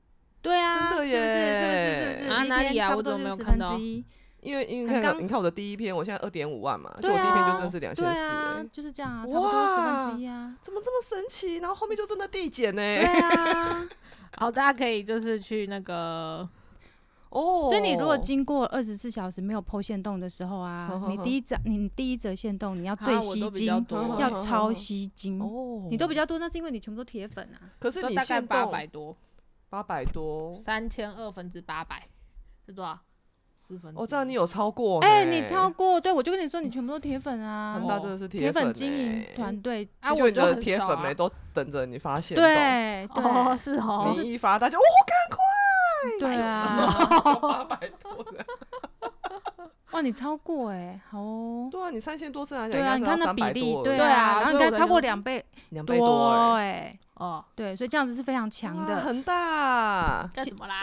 [0.43, 1.21] 对啊，真的是不是？
[1.21, 2.15] 是不是？
[2.17, 2.29] 是不是？
[2.29, 3.77] 一啊哪里啊我怎么没有看到。
[4.43, 10.57] 因为因为你看我，你看我的第一篇，我现在二点五万嘛，就对我第一篇就啊真是两千四，就是这样啊，差不多十分之一啊。
[10.63, 11.59] 怎么这么神奇？
[11.59, 12.81] 然后后面就真的递减呢？
[12.81, 13.89] 对啊，
[14.39, 16.49] 好，大家可以就是去那个，
[17.29, 25.41] 哦，所以你如果经过二十四小时没有剖线动的时候啊你第一则你第一则线动你要最吸都比较睛，要超吸睛。
[25.41, 27.71] 哦，你都比较多，那是因为你全部都铁粉啊。
[27.79, 29.17] 可是你都大概八百多，
[29.69, 32.09] 八百多，三千二分之八百
[32.65, 32.99] 是多少？
[33.75, 34.03] 十分之一。
[34.03, 35.01] 哦，这样你有超过？
[35.01, 35.71] 哎，你超。
[35.71, 37.87] 过，对我就跟你说，你全部都铁粉啊 恒。
[37.87, 42.37] 大真的是铁粉粉经营欸团队，啊，就你的我就很少啊铁粉们都等着你发现。
[42.37, 45.39] 对哦，对是哦，你一发大家哦，赶快
[46.19, 48.47] 对啊， 八百多这样。
[49.93, 51.69] 哇，你超过哎，好哦。
[51.71, 60.29] 对啊，你三千多次来讲，对啊，你看那比例，多，对对啊啊，然后你看超过两倍两倍多哎，哎，哦，对，所以这样子是非常强的，哇很大。
[60.35, 60.83] 干什么啦？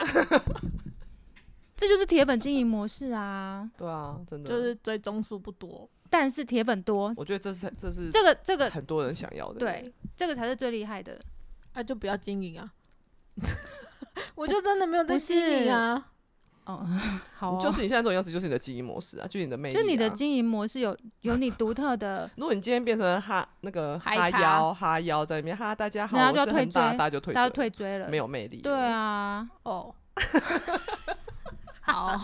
[1.78, 3.70] 这就是铁粉经营模式啊。
[3.78, 9.60] 对啊，真的就是追踪数不多，但是铁粉多，我觉得这是这是这个这个很多人想要的。
[9.60, 11.18] 对，这个才是最厉害的。
[11.76, 12.74] 那就不要经营啊。
[14.34, 16.08] 我就真的没有在不经营啊。
[16.66, 16.86] 哦，
[17.34, 19.80] 好哦，就是你现在这种样子，就是你的经营模式啊，就是你的魅力、啊。
[19.80, 28.60] 就你的经营模式有有你独特的， 如果你今天变成哈那个哈腰哈腰在里面哈，大家好，然后就退大，追大家就退大家追退追了，没有魅力。
[28.62, 29.94] 对，啊，哦，
[31.88, 32.19] 好，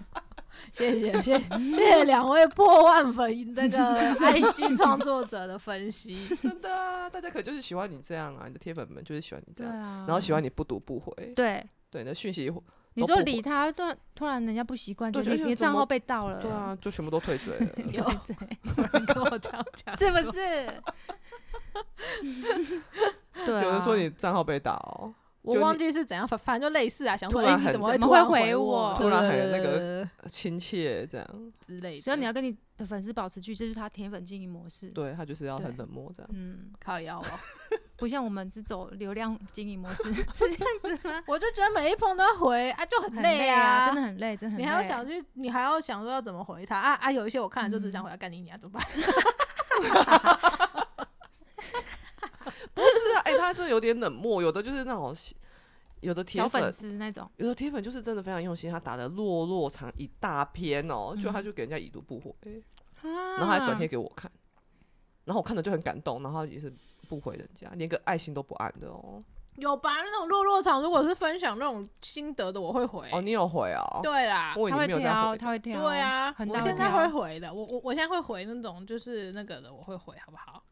[0.74, 3.78] 谢谢谢谢谢谢两位破万粉那个
[4.18, 6.28] IG 创作者的分析。
[6.36, 11.66] 真的啊，大家可就是喜欢你这样啊，你的铁粉们就是喜欢你这样，啊，然后喜欢你不读不回，对。
[11.90, 12.52] 对，你的讯息，
[12.92, 17.66] 你说理他，突然突然人家不习惯，对就你你账号被盗了，对啊，就全部都退追了。
[17.90, 18.36] 有对，
[18.76, 20.66] 有人跟我这样讲，是不是？
[23.46, 25.14] 对啊，有人说你账号被盗哦，
[25.54, 34.88] 我忘记是怎样，反反正就类似啊，想说哎、你怎么会怎么会突然回回我突然对很那个 亲切这样，之类的，所以你要跟你的粉丝保持距离，这就是他铁粉经营模式。
[34.90, 36.30] 对他就是要很冷漠这样。
[36.32, 37.24] 嗯，靠腰哦。
[37.98, 40.24] 不像我们是走流量经营模式， 是
[40.56, 41.20] 这样子吗？
[41.26, 44.64] 我就觉得每一封都要回啊，就很很累啊，真的很累，真的很累。
[44.64, 47.10] 你还要想去，你还要想说要怎么回他啊啊！
[47.10, 48.86] 有一些我看了就只想回他干你你啊，怎么办？
[53.52, 55.14] 不是啊，哎、他这有点冷漠，有的就是那种
[56.00, 57.28] 有的铁粉粉，丝那种。
[57.36, 62.32] 有的铁粉就是真的非常用心，他打的落落长一大篇哦，就嗯他就给人家已读不回，
[63.02, 64.30] 然然后还转贴给我看，
[65.24, 66.72] 然后我看了就很感动，然后也是
[67.08, 69.22] 不回人家，连个爱心都不按的哦。
[69.56, 69.90] 有吧？
[70.04, 73.10] 那种落落场，如果是分享那种心得的，我会回。
[73.10, 73.98] 哦，你有回哦？
[74.04, 75.36] 对啦，我以为他会挑。
[75.36, 75.82] 他会挑。
[75.82, 77.52] 对啊，我现在挑会回的。
[77.52, 80.62] 我我我现在会回那种就是那个的，我会回，好不好？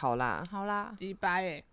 [0.00, 1.64] 好啦，好啦，几百哎，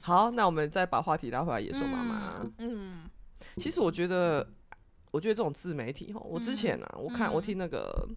[0.00, 2.46] 好，那我们再把话题拉回来，野兽妈妈。
[2.58, 3.10] 嗯，
[3.56, 4.48] 其实我觉得，
[5.10, 8.08] 我觉得这种自媒体哈，我之前啊，我看我嗯听那个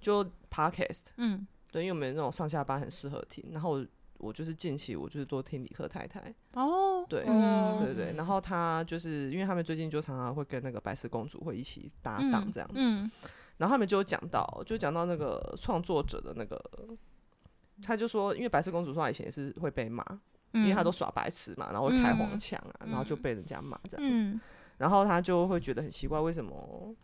[0.00, 1.44] 就 podcast，嗯。
[1.72, 3.86] 对，因为我们那种上下班很适合听，然后我
[4.18, 7.24] 我就是近期我就是多听理科太太，哦，对。
[7.26, 7.84] 嗯。
[7.84, 13.10] 对对，然后他就是因为他们最近就常常会跟那个白雪公主会一起搭档这样子，嗯
[13.60, 16.58] 然后他们就有讲到，就讲到那个创作者的那个，
[17.82, 20.02] 他就说，因为白色公主说她以前也是会被骂，
[20.52, 24.40] 因为她都耍白痴嘛，然后会开黄腔啊，然后就被人家骂这样子，嗯
[24.78, 26.96] 然后他就会觉得很奇怪，为什么？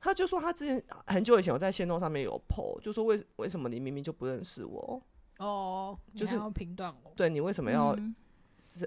[0.00, 5.02] 他就说他之前很久以前我在线动上面有 PO，就说为为什么你明明就不认识我，
[5.40, 7.10] 哦，就是要评断我。
[7.16, 8.14] 对你为什么要、嗯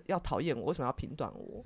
[0.06, 0.66] 要讨厌我？
[0.66, 1.64] 为什么要评断我？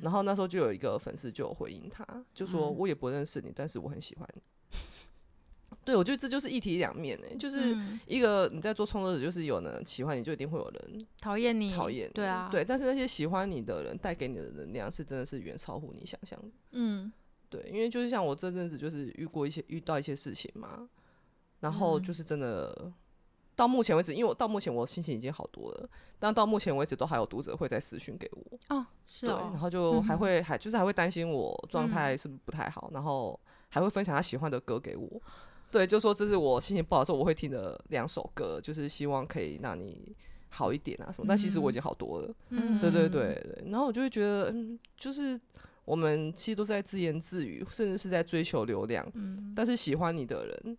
[0.00, 4.42] 然后那时候就有一个粉丝就有回应他，就说嗯我也不认识你，但是我很喜欢你。
[5.84, 12.10] 对，我觉得这就是一体两面诶、就是嗯一个你在做创作者，就是有人喜欢你，就一定会有人讨厌你，讨厌。
[12.12, 16.48] 对啊，，对，但是那些喜欢你的人带给你的能量是真的是远超乎你想象的。
[16.72, 17.12] 嗯
[17.48, 20.88] 对，因为就是像我这阵子就是遇过一些遇到一些事情嘛，
[21.60, 22.92] 然后嗯就是真的
[23.54, 35.22] 到目前为止，因为我到目前我心情已经好多了，但到目前为止都还有读者会在私讯给我，哦，是对，哦然，后就还会还就是还会担心我状嗯态是不是不太好，然后还会分享他喜欢的歌给我。
[35.70, 40.14] 对，就说这是我心情不好的时候我会听的两首歌，就是希望可以让你
[40.48, 41.26] 好一点啊什么。
[41.28, 43.64] 但其实我已经好多了，嗯对对对对。
[43.70, 45.38] 然后我就会觉得，嗯，就是
[45.84, 50.78] 我们其实都在自言自语，甚至是在追求流量，嗯，但是喜欢你的人，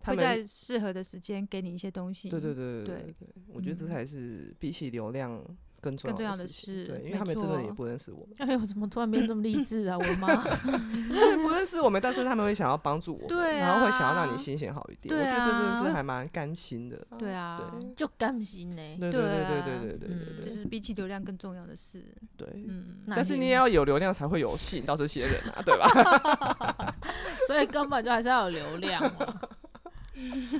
[0.00, 3.14] 他会们在适合的时间给你一些东西，对对对对对
[3.48, 5.40] 我觉得这嗯才是比起流量
[5.82, 6.86] 更重要的的事情。
[6.86, 9.98] 对，因为他们真的也不认识我们， 哎呦，怎么突然变这么励志啊？
[9.98, 10.36] 我的妈！
[11.42, 15.14] 不认识我们，但是他们会想要帮助我们，对然后会想要让啊你心情好一点。
[15.14, 16.96] 对我觉得这真的是啊还蛮甘心的。
[17.18, 18.82] 对啊，对就甘心呢。
[19.00, 20.08] 对对对对对啊对对
[20.40, 22.02] 对就是比起流量更重要的事，
[22.36, 22.46] 对。
[22.54, 26.94] 嗯，但是你也要有流量才会有吸引到这些人啊，对吧？
[27.48, 29.40] 所以根本就还是要有流量嘛。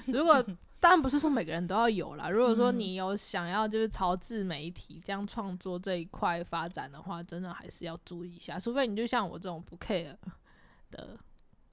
[0.07, 0.45] 如果
[0.83, 8.59] 当然不是说每个人都要有啦，如果说嗯你有想要就是朝自媒体这样创作这一块发展的话，真的还是要注意一下。
[8.59, 10.17] 除非你就像我这种不 care
[10.91, 11.17] 的，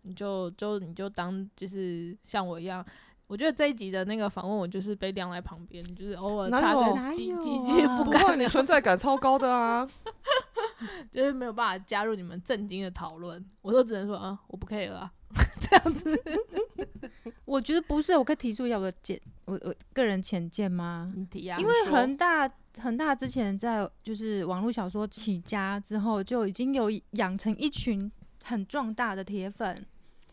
[0.04, 2.86] 你就就你就当就是像我一样。
[3.26, 9.88] 我觉得这一集的那个访问，我就是被晾在旁边，就是偶尔插哪有个几几句不不敢会，你存在感超高的啊！
[11.12, 15.12] 就是没有办法加入你们震惊的讨论，我都只能说啊，我不 care 啊，
[15.61, 16.21] 这样子。
[17.45, 21.11] 我觉得不是，我可以提出一下我的见，我我个人浅见吗？
[21.15, 22.47] 你提啊，因为恒大
[22.79, 28.11] 恒大之前在就是网络小说起家之后，就已经有养成一群
[28.43, 29.83] 很壮大的铁粉，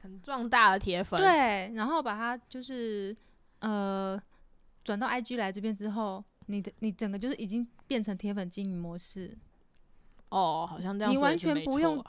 [0.03, 3.17] 很壮大的铁粉，，对，然后把它就是
[3.61, 4.21] 呃
[4.85, 9.35] 转到 IG 来这边之后，你的你整个就是已经变成铁粉经营模式，
[10.29, 12.05] 哦，好像这样你完全不用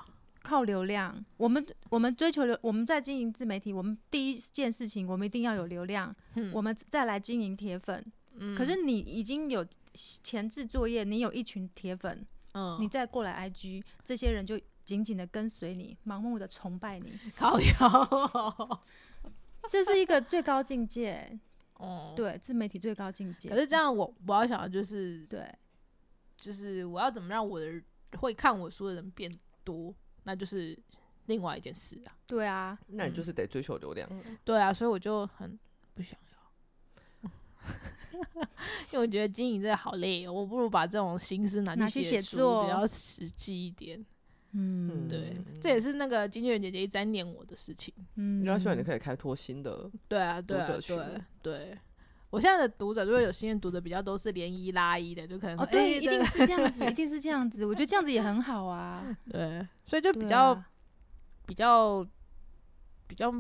[0.48, 1.26] 靠流量。
[1.36, 8.06] 我们我们追求流，我们在经营自媒体，我们第一件事情我们一定要有流量，嗯我们再来经营铁粉。
[8.40, 18.82] 嗯可是你已经有前置作业，你有一群铁粉，嗯，你再过来 IG，这些人就紧紧的跟随你，盲目的崇拜你， 靠腰，
[19.68, 21.38] 这是一个最高境界。
[21.76, 22.14] 哦，。
[22.16, 23.50] 对，自媒体最高境界。
[23.50, 25.54] 可是这样我我要想的就是对，
[26.38, 27.82] 就是我要怎么让我的
[28.20, 29.32] 会看我书的人变
[29.64, 29.94] 多，
[30.28, 30.78] 那就是
[31.28, 32.12] 另外一件事啊。
[32.28, 34.08] 对啊，那你就是得追求流量。
[34.44, 35.58] 对啊，所以我就很
[35.94, 36.20] 不想
[37.24, 37.32] 要，
[38.92, 44.06] 因为我觉得经营这个好累哦，我不如把这种心思拿拿去写去书，作比较实际一点。
[44.52, 47.94] 嗯，对，嗯这也是那个经纪人姐姐一直在念我的事情。
[48.16, 51.78] 嗯，然后希望你可以开拓新的，对啊，对啊，读者群对对。
[52.30, 57.66] 我现在的读者，如果有心愿读者，比较都是连一拉一的，就可能说哦，对，哎一定是这样子，一定是这样子。
[57.66, 60.68] 我觉得这样子也很好啊， 对，所以就比较、啊
[61.48, 62.06] 比较
[63.08, 63.34] 比较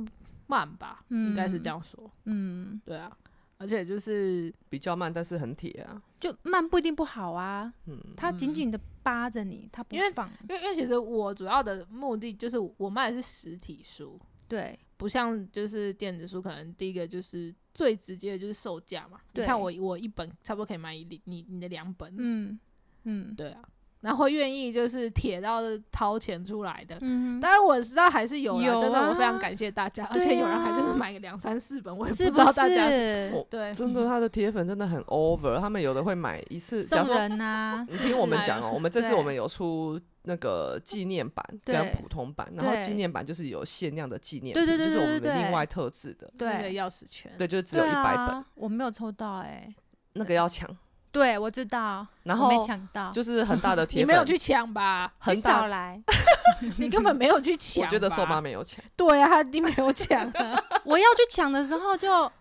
[0.47, 2.09] 慢吧，应该是嗯这样说。
[2.23, 3.11] 嗯，对啊，
[3.57, 6.01] 而且就是比较慢，但是很铁啊。
[6.17, 10.31] 就慢不一定不好啊，嗯，他紧紧的扒着你，他不因为放。
[10.47, 14.17] 因为因为其实我主要的目的就是我卖的是实体书，
[14.47, 19.21] 对，不像就是电子书，可能第一个就是最直接的就是售价嘛。
[19.33, 22.59] 你看我我一本差不多可以买你你你的两本，嗯
[23.03, 23.35] 嗯。
[23.35, 23.61] 对啊，
[24.01, 26.97] 然后会愿意就是铁到掏钱出来的。
[27.01, 49.73] 嗯当然我知道还是有啦，有真的我非常啊感谢大家，而且有人还就是啊买个两三四本，我也是不知道大家是是我对 真的，他的铁粉真的很 over，他们有的会买一次，假如说送人呐，你听我们讲哦、我们这次我们有出那个纪念版跟普通版，然后纪念版就是有限量的纪念品，对对对就是我们对对的另外特制的，那个对钥匙圈，对，就是只有对一百本，啊，我没有抽到哎，
[50.13, 50.69] 那个要抢，
[51.11, 55.11] 对我知道，然后没后抢到，就是很大的铁粉，你没有去抢吧？
[55.17, 55.99] 很少，来，
[56.77, 57.83] 你根本没有去抢。
[57.83, 62.31] 我觉得瘦妈没有抢，对啊，他一定没有抢啊， 我要去抢的时候就，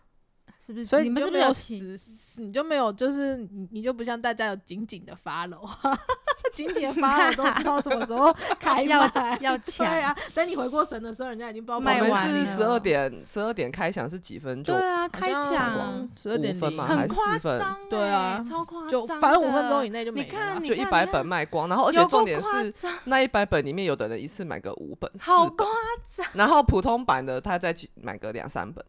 [0.66, 0.86] 是不是？
[0.86, 1.96] 所以你们就是没有不是有？
[1.96, 5.68] 死，你就没有，就是你你就不像大家有紧紧的 follow，
[6.54, 9.38] 紧紧的 follow 都知道什么时候 开要卖。
[9.40, 19.90] 要 对抢，啊，等你回过神的时候，人家已经不知道我卖完了们是十二点十二点开抢是几分钟对啊，开抢十二点五分嘛还是四分，对啊超夸张，就反正五分钟以。
[19.96, 22.72] 内就没了就一百本卖光，然后而且重点是
[23.04, 25.66] 那一百本里面有的人一次买个五本、好夸，
[26.04, 28.84] 张，然后普通版的他再去买个两三本。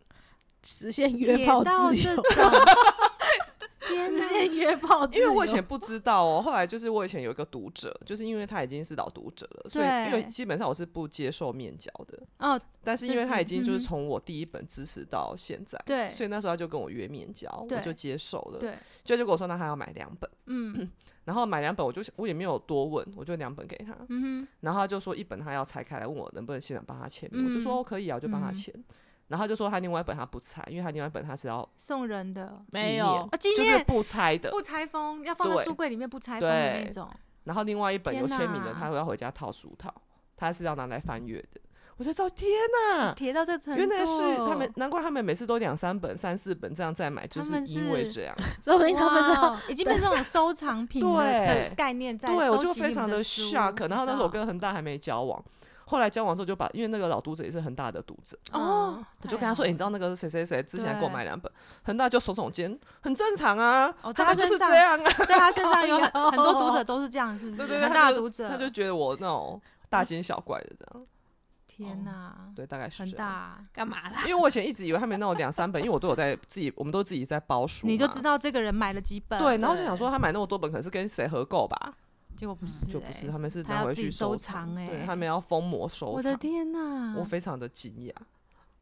[0.63, 2.23] 实现约炮到自由！
[3.87, 5.07] 实现约炮。
[5.07, 18.73] 因为我以前不知道哦，后来就是我以前有一个读者，就是因为他已经是老读者了，所以因为基本上我是不接受面交的，哦，但是因为他已经就是从我第一本支持到现在，对所以那时候他就跟我约面交，我就接受了，对，
[19.05, 20.89] 就就跟我说那他要买两本，嗯
[21.23, 28.73] 然后买两本我就我也没有多问，我就两本给他，嗯，然后他就说一本他要拆开来问我能不能现场帮他签名，我就说可以啊，我就帮他嗯签。
[29.27, 34.49] 然后他就说他另外一本他不拆，因为他另外一本他是要送人的纪没有念啊，纪就是不拆的。
[34.51, 37.09] 不拆封，要放在对书柜里面不拆封的那种。
[37.43, 39.93] 然后另外一本有天签名的，哪他要回家套书套，
[40.35, 41.61] 他是要拿来翻阅的。
[41.97, 42.47] 我才知道天
[42.91, 48.35] 哪，铁到这程度，原来是他们，难怪他们每次都两三本、三四本这样再买，就是因为是这样。
[48.63, 53.89] 说不定他们已经变成这种收藏品的概念在对，我就非常的书 shock。
[53.89, 55.43] 然后那时候我跟恒大还没交往，
[55.87, 61.49] 后来交往之后就把，因为那个老读者也是恒大的读者，哦，我就跟他说：“哎、太好你知道那个谁谁谁之前还给我买两本，
[61.83, 65.11] 恒大就耸耸肩，很正常啊，哦在他他就是身上这样啊。
[65.25, 67.57] 在他身上有很 很多读者都是这样，是不是？
[67.57, 69.59] 对对对，很大的读者，他就觉得我那种
[69.89, 71.05] 大惊小怪的这样，
[71.65, 73.05] 天哪，对，大概是
[73.71, 74.23] 干嘛啦？
[74.25, 81.93] 因为我以前一直以为他们那种两三本，因为我都有在自己，我们都自己在包书，你就知道这个人买了几本，对，然后就想说他买那么多本，可能是跟谁合购吧？
[82.37, 86.37] 结果不是欸，就不是，他们是拿回去收藏，藏哎，对他们要封膜收藏我的。
[86.37, 88.13] 天哪，我非常的惊讶，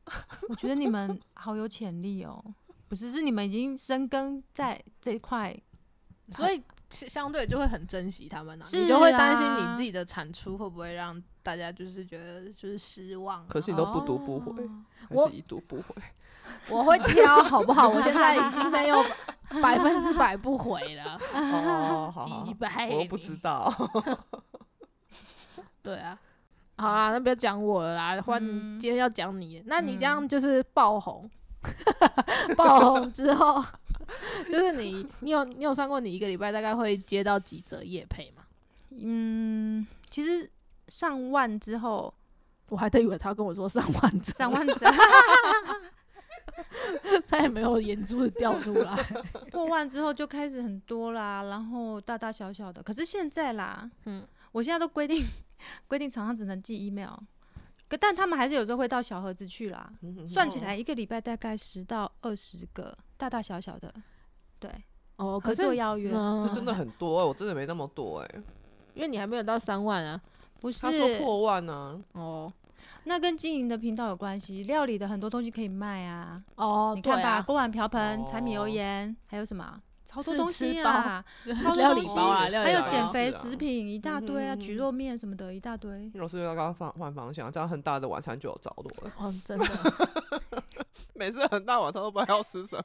[0.49, 2.43] 我觉得你们好有潜力哦，
[2.89, 5.57] 不是，是你们已经深耕在这一块，
[6.31, 14.69] 所以相相对就会很珍惜他们、啊，是你就会担心啊你自己的产出会不会让大家就是觉得就是失望啊、可是你都不读不回，哦
[15.09, 16.01] 我还是已读不回？
[16.69, 17.87] 我会挑好不好？
[17.87, 18.97] 我现在已经没有
[19.61, 23.71] 百分之百不回了，哦，好好好 几百，我不知道。
[25.83, 26.17] 对啊，
[26.77, 29.61] 好啦，那不要讲我了啦，换嗯今天要讲你。
[29.67, 31.29] 那你这样嗯就是爆红，
[32.57, 33.63] 爆红之后，
[34.51, 38.41] 就是你，你有你有算过你一个礼拜大概会接到几则夜配吗？
[38.97, 40.49] 嗯，其实
[40.87, 42.13] 上万之后，
[42.69, 44.85] 我还得以为他跟我说上万则，上万折
[47.27, 48.95] 他也没有眼珠子掉出来。
[49.51, 52.81] 破万之后就开始很多啦，然后大大小小的。
[52.81, 55.23] 可是现在啦，嗯，我现在都规定
[55.87, 57.15] 规定厂商只能寄 email，
[57.89, 59.91] 可但他们还是有时候会到小盒子去啦。
[60.27, 63.93] 算起来一个礼拜大概十到二十个大大小小的，
[64.59, 64.71] 对，
[65.17, 68.29] 哦，可是作邀约，嗯这真的很多、欸，我真的没那么多哎、
[68.93, 70.21] 因为你还没有到三万啊。
[70.65, 72.51] 不是他说破万呢、哦
[73.07, 76.41] 那跟经营的频道有关系，料理的很多东西可以卖啊。
[76.55, 79.79] 哦，你看吧，锅碗瓢盆、柴米油哦盐，还有什么？
[80.03, 81.23] 超多东西啊，
[81.61, 86.09] 超多东西啊，还有减肥食品一大堆啊，嗯哼蒟蒻面什么的一大堆。
[86.15, 89.13] 老师要刚换换方向，这样很大的晚餐就有着落了。
[89.19, 89.65] 哦，真的。
[91.13, 92.83] 每次很大晚餐都不知道要吃什么。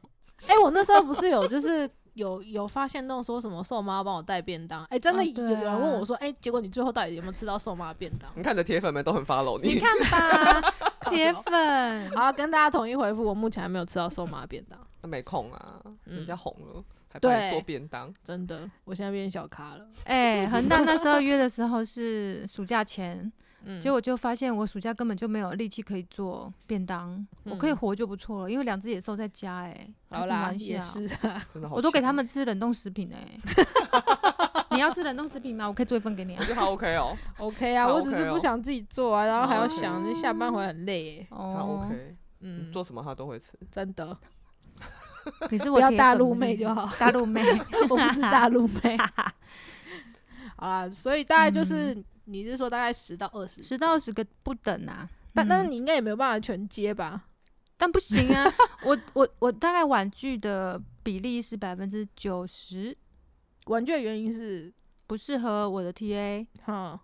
[0.49, 8.31] 哎、我那时候不是有就是有有发现动说什么瘦妈帮我带便当，哎、真的有人问啊我说，哎、结果你最后到底有没有吃到瘦妈的便当？
[8.35, 10.73] 你看你的铁粉们都很 follow 你你，看吧，
[11.11, 18.13] 铁粉，好，跟大家统一回复，我目前还没有吃到瘦妈便当，那没空啊，嗯人家红了，还帮你做便当。
[18.23, 19.87] 真的，我现在变小咖了。
[20.05, 23.31] 哎，恒大那时候约的时候是暑假前，
[23.65, 23.81] 嗯。
[23.81, 31.05] 结果就发现我暑假根本就没有力气可以做便当，我可以嗯活就不错了，因为两只野兽在家哎、开好啦，也是。
[31.27, 32.27] 啊， 真的好，我都给他们。
[32.27, 33.39] 吃冷冻食品哎、
[34.71, 35.67] 你要吃冷冻食品吗？
[35.67, 36.39] 我可以做一份给你啊。
[36.41, 36.45] 我。
[36.45, 41.19] 觉得还 OK 哦，OK 啊，好我只是不想自己做啊，然后还要想，你下班回来很累。
[41.21, 41.27] 哎。
[41.31, 42.67] 他哦 OK，嗯。
[42.69, 43.53] 嗯，，做什么他都会吃。
[43.73, 44.17] 真的，
[45.51, 47.43] 你是我要大陆妹就好，大陆妹，
[47.91, 48.97] 我不是大陆妹。
[50.57, 55.09] 好啦，所以大概嗯就是你是说大概十到二十，十到二十个不等啊。
[55.35, 57.25] 但但是嗯你应该也没有办法全接吧？
[57.77, 58.45] 但不行啊，
[58.85, 62.97] 我我我大概婉拒的比例是百分之九十，
[63.67, 64.73] 玩具的原因是，
[65.07, 66.47] 不适合我的 TA。
[66.65, 67.01] 哈，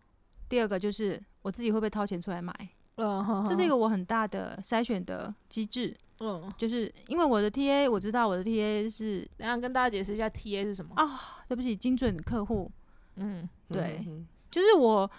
[0.49, 2.53] 第二个就是我自己会不会掏钱出来买，
[2.97, 5.97] 嗯哼，这是一个我很大的筛选的机制。
[6.18, 10.95] 嗯，就是因为我的 TA 我知道我的 TA 是等一下跟大家解释一下 TA 是什么。
[10.97, 12.70] 啊，对不起，精准客户，
[13.16, 14.03] 嗯，对。
[14.07, 15.11] 嗯，嗯就是我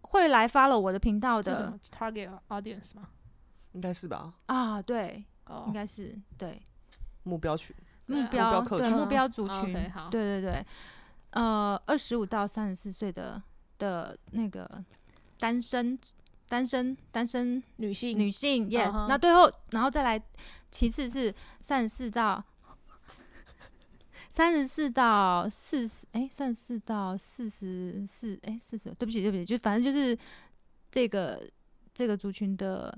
[0.00, 3.08] 会来 follow 我的频道的是什么？target audience 吗？
[3.70, 4.34] 应该是吧？
[4.46, 5.62] 啊，对，哦。
[5.68, 6.60] 应，该是对。
[7.22, 7.72] 目标群，
[8.08, 8.22] 对啊。
[8.24, 10.66] 目标目标客群对目标族哦群，OK，好，对对对，
[11.30, 13.40] 呃，二十五到三十四岁的
[13.78, 14.68] 的那个
[15.38, 15.96] 单身
[16.48, 18.18] 单身单身女性。
[18.18, 19.06] 女性耶嗯哼。
[19.08, 20.20] 那最后然后再来，
[20.72, 22.42] 其次是三十四到
[24.34, 30.18] 三十四到四十，哎，三十四到四十四，哎，四十，对不起对不起，就反正就是
[30.90, 31.48] 这个
[31.94, 32.92] 这个族群的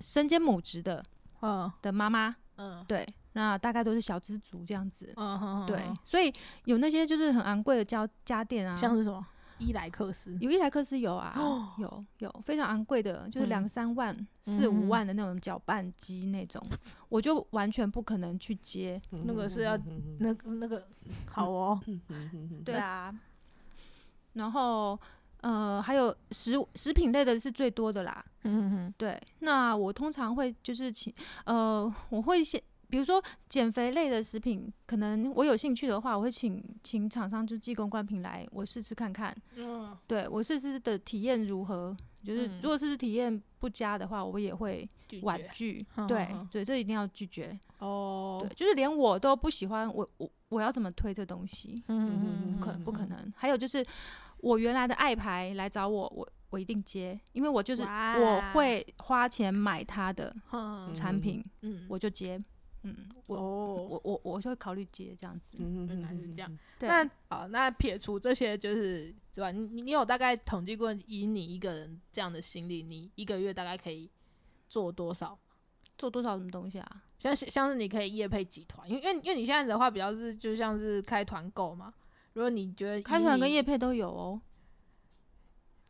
[0.00, 1.00] 身兼母职的
[1.42, 1.70] 嗯。
[1.80, 2.84] 的妈妈，嗯。
[2.88, 5.12] 对，那大概都是小资族这样子。
[5.14, 6.34] 嗯哼，对，所以
[6.64, 9.24] 有那些就是很昂贵的家家电啊，像是什么
[9.60, 16.60] 伊莱克斯，有伊莱克斯有啊，哦有有非常昂贵的，就是嗯两三万、四嗯五万的那种搅拌机那种，
[17.08, 19.00] 我就完全不可能去接。
[19.10, 19.76] 那个是要
[20.18, 20.88] 那那个
[21.26, 21.80] 好哦，
[22.64, 23.14] 对啊，
[24.32, 24.98] 然后
[25.42, 28.24] 呃还有食食品类的是最多的啦。
[28.44, 31.12] 嗯嗯对，那我通常会就是请
[31.44, 32.60] 呃，我会先。
[32.90, 39.34] 比如说减肥类的食品，可能我有兴趣的话，我会请请厂商就寄公关品来，我试吃看看。
[39.56, 41.96] 嗯对我试试的体验如何？
[42.22, 44.88] 就是嗯如果试吃体验不佳的话，我也会
[45.22, 45.86] 婉拒。
[46.06, 47.58] 对对，这一定要拒绝。
[47.78, 51.82] 哦对，，就是连我都不喜欢，我我我要怎么推这东西？
[51.88, 53.32] 嗯嗯可不可能。
[53.36, 53.86] 还有就是
[54.38, 62.38] 我原来的爱牌来找我，我我一定接，因为我就是我会花钱买他的嗯产品，嗯我就接。
[62.82, 65.56] 嗯，我哦，我我我就会考虑接这样子。
[65.58, 66.58] 嗯原来是这样。
[66.80, 69.50] 那好，那撇除这些就是对吧？
[69.50, 74.10] 你你有大概统计过，以你一个人这样的心理，你一个月大概可以
[74.68, 75.38] 做多少？
[75.98, 77.02] 做多少什么东西啊？
[77.18, 81.92] 像是像是你可以业配集团，因为因为因为你现在的话比较是就像是开团购嘛。
[82.32, 84.40] 如果你觉得以开团跟你业配都有哦。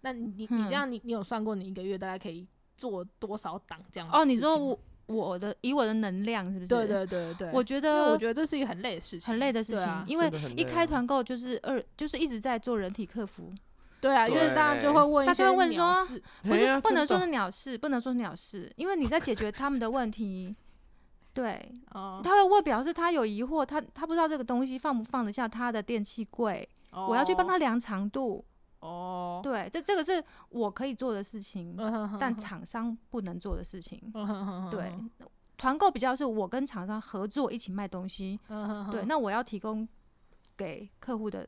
[0.01, 2.45] 那你你嗯这样你你有算过你一个月大概可以
[2.77, 4.77] 做多少档这样哦，你说我
[5.17, 6.69] 我的以我的能量是不是？
[6.69, 10.05] 对对对对，我觉得我觉得这是一个很累的事情，很累的事情，啊。
[10.07, 13.53] 因为一开团购就是二，就是一直在做人体客服，
[14.01, 15.95] 对啊，因为大家就会问一大家会问说
[16.43, 20.55] 不是不能说是鸟事，不能说是鸟事，因为你在解决他们的问题。
[21.33, 28.45] 对，哦，他会问，表示他有疑惑，他他不知道这个东西放不放得下他的电器柜，我要去帮他量长度。
[28.81, 31.77] 哦，对，这这个是我可以做的事情，
[32.19, 34.01] 但厂商不能做的事情。
[34.71, 34.93] 对，
[35.57, 38.41] 团购比较是我跟厂商合作一起卖东西，
[38.91, 39.87] 对，那我要提供
[40.57, 41.47] 给客户的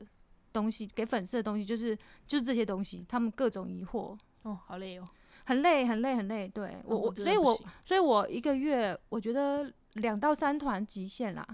[0.52, 5.08] 东西，给粉丝的东西，就是就是这些东西，他们各种疑惑，哦，好累哦，
[5.44, 6.46] 很累，很累，很累。
[6.46, 11.46] 对我，哦我，所以我，所以我一个月，我觉得两到三团极限啦，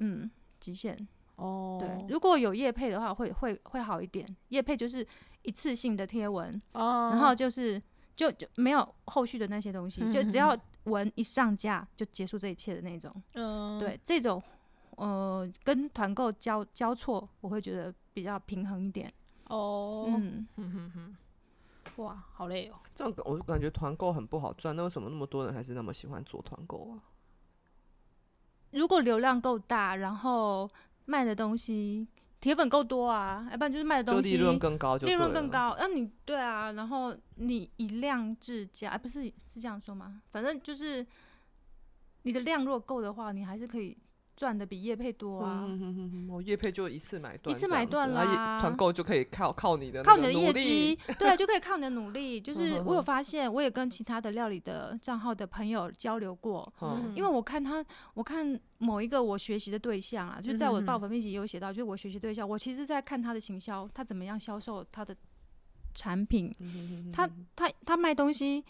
[0.00, 1.06] 嗯，极限。
[1.36, 4.24] 哦，对，如果有业配的话，会会会好一点。
[4.48, 5.06] 业配就是
[5.42, 7.80] 一次性的贴文，哦，然后就是
[8.16, 13.14] 就就没有后续的那些东西，就只要嗯文一上架就结束这一切的那种。
[13.34, 14.42] 嗯，对，这种
[14.96, 19.12] 呃跟团购交交错，我会觉得比较平衡一点。
[19.48, 21.16] 哦，嗯，嗯哼哼，
[22.02, 27.02] 哇，好累哦，这样我就感觉团购很不好赚，那为什么那么多人还是那么喜欢做团购啊？
[28.70, 30.68] 如果流量够大，然后
[31.06, 32.06] 卖的东西
[32.40, 35.32] 铁粉够多啊，要不然就是卖的东西利润更高就利润。
[35.32, 35.74] 更高。
[35.78, 40.20] 那、你对啊，然后你以量制价，啊、不是是这样说吗？
[40.30, 41.06] 反正就是
[42.22, 43.96] 你的量如果够的话，你还是可以
[44.36, 45.68] 赚的比业配多啊。
[46.28, 52.40] 我业配就一次买断，一次买断啦，啦团购就可以靠靠你的靠你的业绩，对，就可以靠你的努力。
[52.40, 56.72] 就是我有发现，我也跟其他的料理的账号的朋友交流过，
[57.14, 65.14] 因为我看他，我看某一个我学习的对象啊，就在我的嗯哼哼爆粉面集也有写到，就是我学习对象，我其实在看他的行销，他怎么样销售他的
[65.94, 66.52] 产品，
[67.12, 68.64] 他他他卖东西，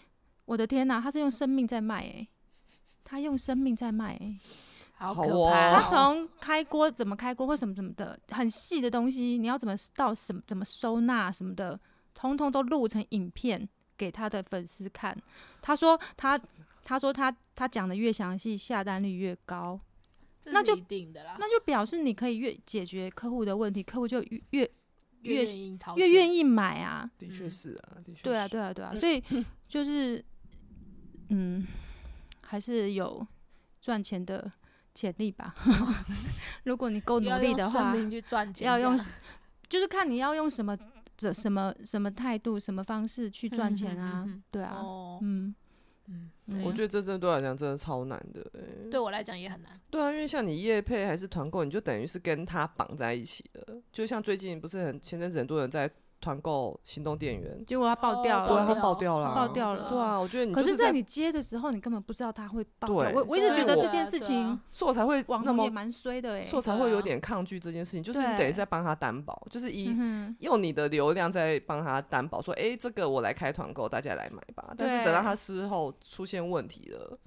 [0.45, 2.29] 我的天呐，他是用生命在卖哎、
[3.03, 4.37] 他用生命在卖哎、
[4.95, 11.79] 好可怕哦他从开锅怎么开锅或什么什么的，很细的东西，你要怎么到什么怎么收纳什么的，
[12.15, 15.17] 通通都录成影片给他的粉丝看。
[15.61, 16.41] 他说他
[16.85, 19.79] 他说他他讲的越详细，下单率越高，
[20.47, 24.71] 那就定的啦，那就表示你可以越解决客户的问题，客户就越越
[25.23, 27.11] 越越愿意掏越愿意买啊。
[27.19, 29.23] 的确是啊，的确对啊，对啊，对啊，所以
[29.67, 30.23] 就是，
[31.31, 31.67] 嗯，
[32.43, 33.27] 还是有
[33.81, 34.53] 赚钱的
[34.95, 35.55] 潜力吧。
[36.65, 38.99] 如果你够努力的话，生命去赚钱，要用
[39.69, 40.77] 就是看你要用什么
[41.17, 44.25] 这什么什么态度、什么方式去赚钱啊。
[44.51, 45.55] 对啊，哦，嗯，
[46.07, 48.91] 嗯，嗯我觉得这真的对我来讲真的超难的、欸。
[48.91, 49.81] 对我来讲也很难。
[49.91, 53.81] 对啊，因为像你业配还是团购，你就等于是跟他绑在一起的。
[53.93, 55.91] 就像最近不是很前阵子很多人在
[56.25, 58.75] 团购行动电源，结果它爆掉了对。
[58.75, 63.13] 它爆掉了啊，爆掉了对啊，我觉得你可是在在你接的时候，你根本不知道它会爆掉。
[63.13, 66.43] 对我我一直觉得这件事情，所以我才会那么网红也，蛮衰的哎。
[66.43, 69.95] 所以我才会有点抗拒这件事情，就是你等于在帮他担保，就是以
[70.41, 74.75] 用你的流量在帮他担保，说，哎、这个我来开团购，大家来买吧。
[74.79, 77.19] 但是等到他事后出现问题了，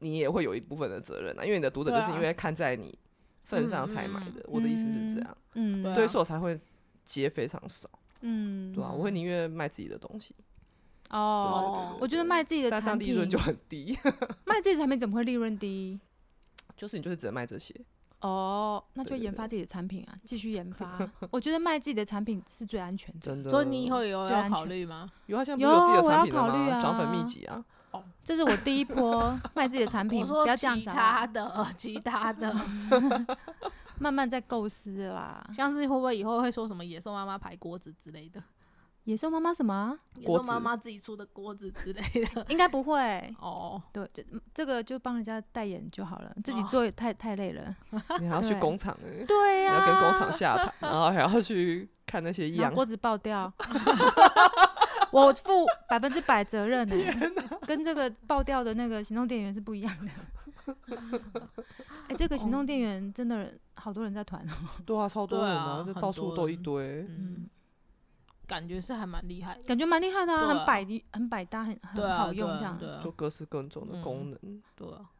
[0.00, 2.98] 你也会有一部分的责任啊，因为你的读者就是因为看在你
[3.44, 4.42] 份上才买的。
[4.46, 6.60] 我的意思是这样，嗯，对，所以我才会
[7.04, 7.88] 接非常少，
[8.20, 10.34] 嗯，对啊、我会宁愿卖自己的东西，
[11.10, 13.98] 哦，我觉得卖自己的但这样产品利润就很低，
[14.44, 15.98] 卖自己的产品怎么会利润低？
[16.76, 17.74] 就是你就是只能卖这些。
[18.20, 20.96] 哦，那就研发自己的产品啊，继续研发。
[21.30, 23.20] 我觉得卖自己的产品是最安全的。
[23.20, 25.10] 真的， 所以你以后有要考虑吗？
[25.26, 26.80] 有啊现在不是有自己的产品了我要考虑吗？
[26.80, 27.64] 涨粉啊秘籍啊，
[28.22, 32.54] 这是我第一波卖自己的产品， 不要这样其他的，其他的，
[33.98, 35.44] 慢慢在构思啦。
[35.52, 38.42] 像是会不会以后会说什么野兽妈妈排锅子之类的，
[39.04, 39.98] 野兽妈妈什么啊？
[40.16, 42.46] 野兽妈妈自己出的锅子之类的。
[42.50, 43.34] 应该不会。
[43.40, 44.24] 哦，对，这
[44.54, 47.74] 这个就帮人家代言就好了，自己哦做也太太累了。
[48.20, 52.72] 你还要去工厂哎、对呀、你要跟工厂下台， 然后还要去看那些样。
[52.74, 53.52] 锅子爆掉，
[55.10, 56.94] 我负百分之百责任呢、
[57.66, 60.10] 跟这个爆掉的那个行动电源是不一样的。
[62.12, 64.52] 哎、这个行动电源真的好多人在团哦。
[64.86, 67.02] 对啊，超多人对啊这到处都一堆。
[67.02, 67.50] 嗯，嗯，
[68.46, 69.58] 感觉是还蛮厉害。
[69.66, 72.78] 感觉蛮厉害的啊，很百很百搭，很很好用这样。
[73.02, 75.10] 就，各式各种的功能，对啊，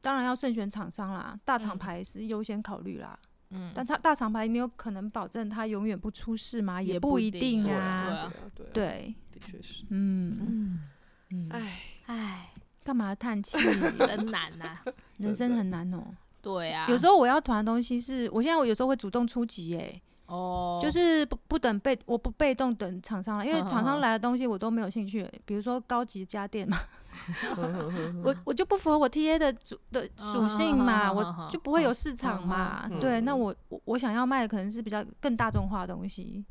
[0.00, 3.18] 当然要慎选厂商啦，大厂嗯牌是优先考虑啦。
[3.50, 6.82] 嗯，但它大厂牌，你有可能保证它永远不出事吗？
[6.82, 7.74] 也不一定啊。
[7.78, 9.84] 啊，对啊，对，的确是。
[9.88, 10.80] 嗯
[11.30, 12.52] 嗯，哎，哎，唉，
[12.88, 13.58] 干嘛叹气？
[14.00, 14.78] 真难呐。
[15.18, 16.02] 人生很难哦。
[16.40, 26.78] 对啊，有时候我要团的东西是，我现在我有时候会主动出击，哎，哦，就是不不等被我不被动等厂商来，因为厂商来的东西我都没有兴趣，比如说高级家电嘛，
[27.58, 32.88] 嗯 我我就不符合我 TA 的主的属性嘛，我就不会有市场嘛。
[33.00, 36.42] 对，嗯那我我我想要卖的可能是比较更大众化的东西，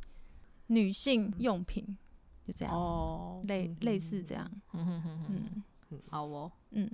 [0.68, 1.98] 女性用品，
[2.46, 5.64] 就这样，哦，类类似这样，嗯，
[6.10, 6.90] 好哦，嗯，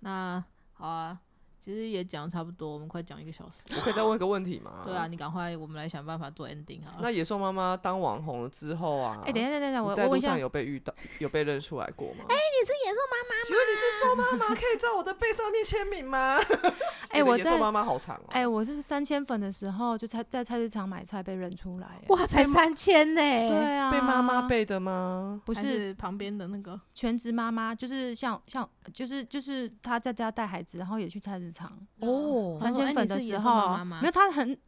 [0.00, 1.20] 那好啊，
[1.64, 3.62] 其实也讲差不多，我们快讲一个小时。
[3.74, 4.72] 我可以再问一个问题吗？
[4.84, 5.06] 对啊，。
[5.06, 6.98] 你赶快，我们来想办法做 ending 好了。
[7.00, 12.26] 那野兽妈妈当网红了之后啊，哎，等一下等一下，等一下，我我问一下在路上，有被遇到，有被认出来过吗？
[12.28, 14.54] 哎，你是野兽妈妈请问你是兽妈妈？
[14.54, 16.36] 可以在我的背上面签名吗？
[17.08, 18.24] 哎，我在你的野兽妈妈好长哦。
[18.28, 21.86] 哎，我是三千粉的时候，就菜在菜市场买菜被认出来。
[21.86, 23.22] 哎哇，才三千呢！
[23.22, 25.40] 对啊，被妈妈背的吗？
[25.46, 31.72] 不是是旁边的那个全职妈妈，就是像像就是就是她在家带孩子，然后也去菜市场。
[32.00, 34.58] 哦三千粉的时候，妈妈吗没有他很，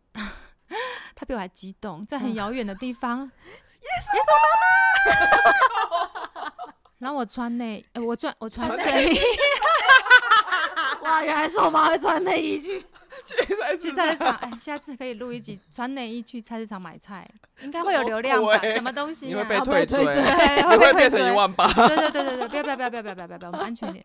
[1.15, 3.21] 他比我还激动，在很遥远的地方，
[3.83, 6.53] 野兽妈妈。
[6.99, 9.19] 然后我穿内，欸我穿我穿睡衣
[11.03, 12.85] 哇，原来是我妈会穿内衣去。
[13.79, 17.29] 去菜市场，哎，下次可以录一集《穿内衣去菜市场买菜》，
[17.65, 18.59] 应该会有流量吧？
[18.61, 19.27] 什么东西？
[19.29, 20.05] 你会被推推？
[20.05, 21.67] 会被推推一万八？
[21.89, 24.05] 对对对对对，不要不要不要不要不要不要，我们安全点。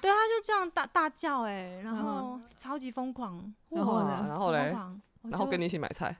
[0.00, 4.26] 对，他就这样大大叫，哎，然后超级疯狂，然后呢？
[4.28, 5.00] 疯狂。
[5.22, 6.16] 然后跟你一起买菜？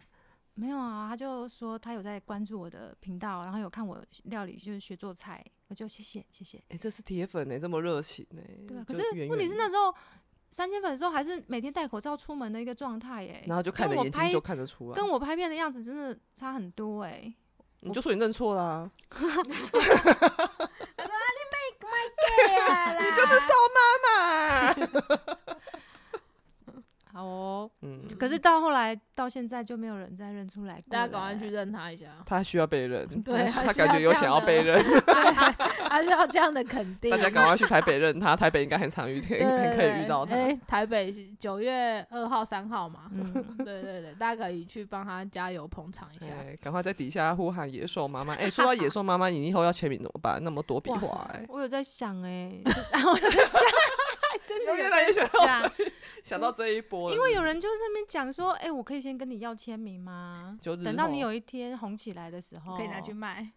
[0.55, 5.45] 没有啊，他就说他有在关注我的频道，然后有看我料理，就是学做菜。
[5.69, 6.59] 我就谢谢谢谢。
[6.69, 8.43] 哎，这是铁粉呢，这么热情呢。
[8.69, 9.95] 对，可是问题是那时候。
[10.53, 17.35] 三千粉的时候，还是每天戴口罩出门的一个状态耶，然后就看跟我拍着眼睛就看得出来，跟我拍片的样子真的差很多哎。
[17.81, 19.19] 你就说你认错啦，对
[22.61, 25.39] 啊，你 就是瘦妈妈。
[27.13, 34.83] 好哦，嗯，可是到后来到现在就没有人再认出来过大家赶快去认他一下，他需要被认， 对他他感觉有想要被认，
[35.89, 37.11] 他需要这样的肯定。
[37.11, 40.35] 大家赶快去台北认他，台北应该很常遇， 可以对很可以遇到他。
[40.35, 46.31] 哎、台北是九月二号、三号嘛，嗯，对对对，大家可以去帮他加油捧场一下。
[46.31, 48.35] 哎，赶快在底下呼喊野兽妈妈！
[48.35, 50.43] 哎，说到野兽妈妈，你以后要签名怎么办？
[50.43, 52.59] 那么多笔哇画，哎，我有在想哎、
[52.91, 53.61] 然后我有在想，
[54.47, 55.73] 真的越来越想到想，
[56.23, 60.59] 想到这一波了，因为有人就在那边讲说，哎、我可以先跟你要签名吗？
[60.61, 63.53] 就等到你有一天红起来的时候，可以拿去卖。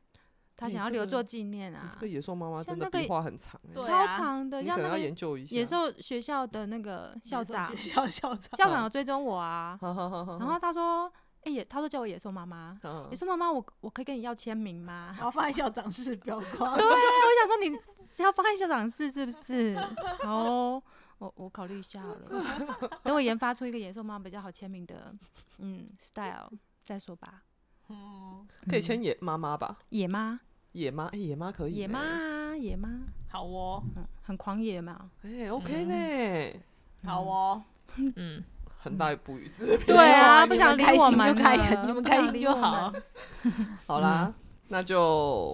[0.57, 5.53] 他想要留作纪念啊你这，个野兽妈妈像那个真的笔画很长，超啊长的，你可能要像那个研究一下。
[5.53, 11.11] 野兽学校的那个校长，学校校长，校长有追踪我啊，好好好好，然后他说，
[11.45, 15.13] 哎、野，他说叫我野兽妈妈，嗯野兽妈妈，我我可以跟你要签名吗？
[15.15, 16.73] 然后放在校长室标框。
[16.77, 16.91] 对，我
[17.39, 19.77] 想说你是要放在校长室是不是？
[20.23, 20.83] 好哦、
[21.19, 25.13] 我我考虑一下好了， 等我研发出一个野兽妈妈比较好签名的，
[25.59, 26.51] 嗯，style
[26.83, 27.43] 再说吧。
[27.89, 29.77] 嗯，可以签野妈妈吧？
[29.89, 30.39] 野妈，
[30.71, 32.89] 野妈，哎，野妈可以呢，野妈啊，野妈，
[33.29, 35.11] 好哦，嗯，很狂野嘛。
[35.21, 36.59] 哎，OK 呢，
[37.03, 37.61] 好哦，
[37.97, 38.43] 嗯，
[38.85, 42.93] 很大一步与自对啊， 不想理我们就开了 你们开心就好。
[43.87, 44.31] 好啦，
[44.67, 45.01] 那就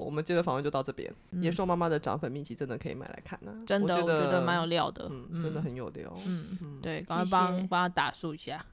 [0.05, 1.09] 我们接着访问就到这边。
[1.31, 1.41] 嗯。
[1.41, 6.13] 野兽妈妈的涨粉秘籍真的可以买来看呢，真的，我我觉得得蛮有料的，嗯，真的很有料。
[6.25, 7.67] 嗯，嗯，对，赶快帮谢。
[7.67, 8.65] 帮他打数一下。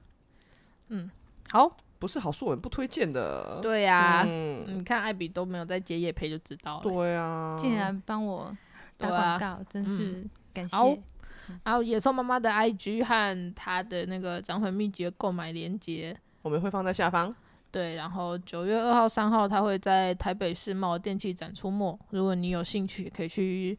[0.89, 1.09] 嗯，
[1.51, 3.59] 好，不是好书我们不推荐的。
[3.61, 6.83] 对呀，嗯，你看艾比都没有在接夜配就知道了。
[6.83, 8.51] 对啊，竟然帮我
[8.97, 11.01] 打广告，真是感谢。
[11.49, 17.33] 好然后野兽妈妈的 IG 和她的那个涨粉秘籍的购买链接，我们会放在下方。
[17.71, 21.99] 对，然后九月二号、三号，它会在台北世贸电器展出没。
[22.09, 23.77] 如果你有兴趣，可以去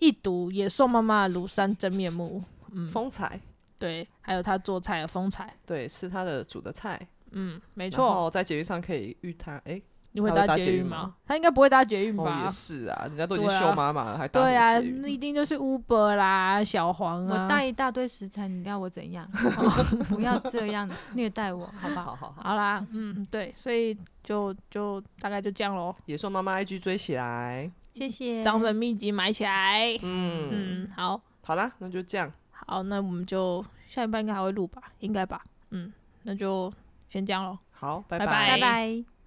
[0.00, 2.42] 一睹野兽妈妈庐山真面目。
[2.72, 3.40] 嗯，风采，
[3.78, 5.54] 对，还有她做菜的风采。
[5.64, 7.00] 对，吃他的煮的菜，
[7.30, 8.06] 嗯，没错。
[8.06, 8.28] 然后。
[8.28, 9.56] 在捷运上可以遇他。
[9.64, 9.80] 哎，
[10.12, 11.14] 你会搭捷运吗捷运吗？
[11.26, 12.48] 她应该不会搭捷运哦，吧也？
[12.48, 17.42] 是啊，人家都已经对啊秀妈妈了，还搭对啊，那一定就是 Uber 啦、小黄啊。
[17.44, 19.28] 我带一大堆食材，你要我怎样？
[20.08, 22.16] 不要这样虐待我，好吧 好？
[22.16, 25.94] 好好好，啦，嗯，对，所以就就大概就这样喽。
[26.06, 27.70] 野兽妈妈 IG 追起来。
[27.94, 28.42] 谢谢。
[28.42, 29.96] 涨粉秘籍买起来。
[30.02, 32.32] 嗯，嗯，好好啦，那就这样。
[32.50, 35.42] 好，那我们就下一半应该还会录吧，应该吧。
[35.70, 35.92] 嗯，
[36.22, 36.72] 那就
[37.08, 37.58] 先这样喽。
[37.72, 39.17] 好，拜拜拜拜。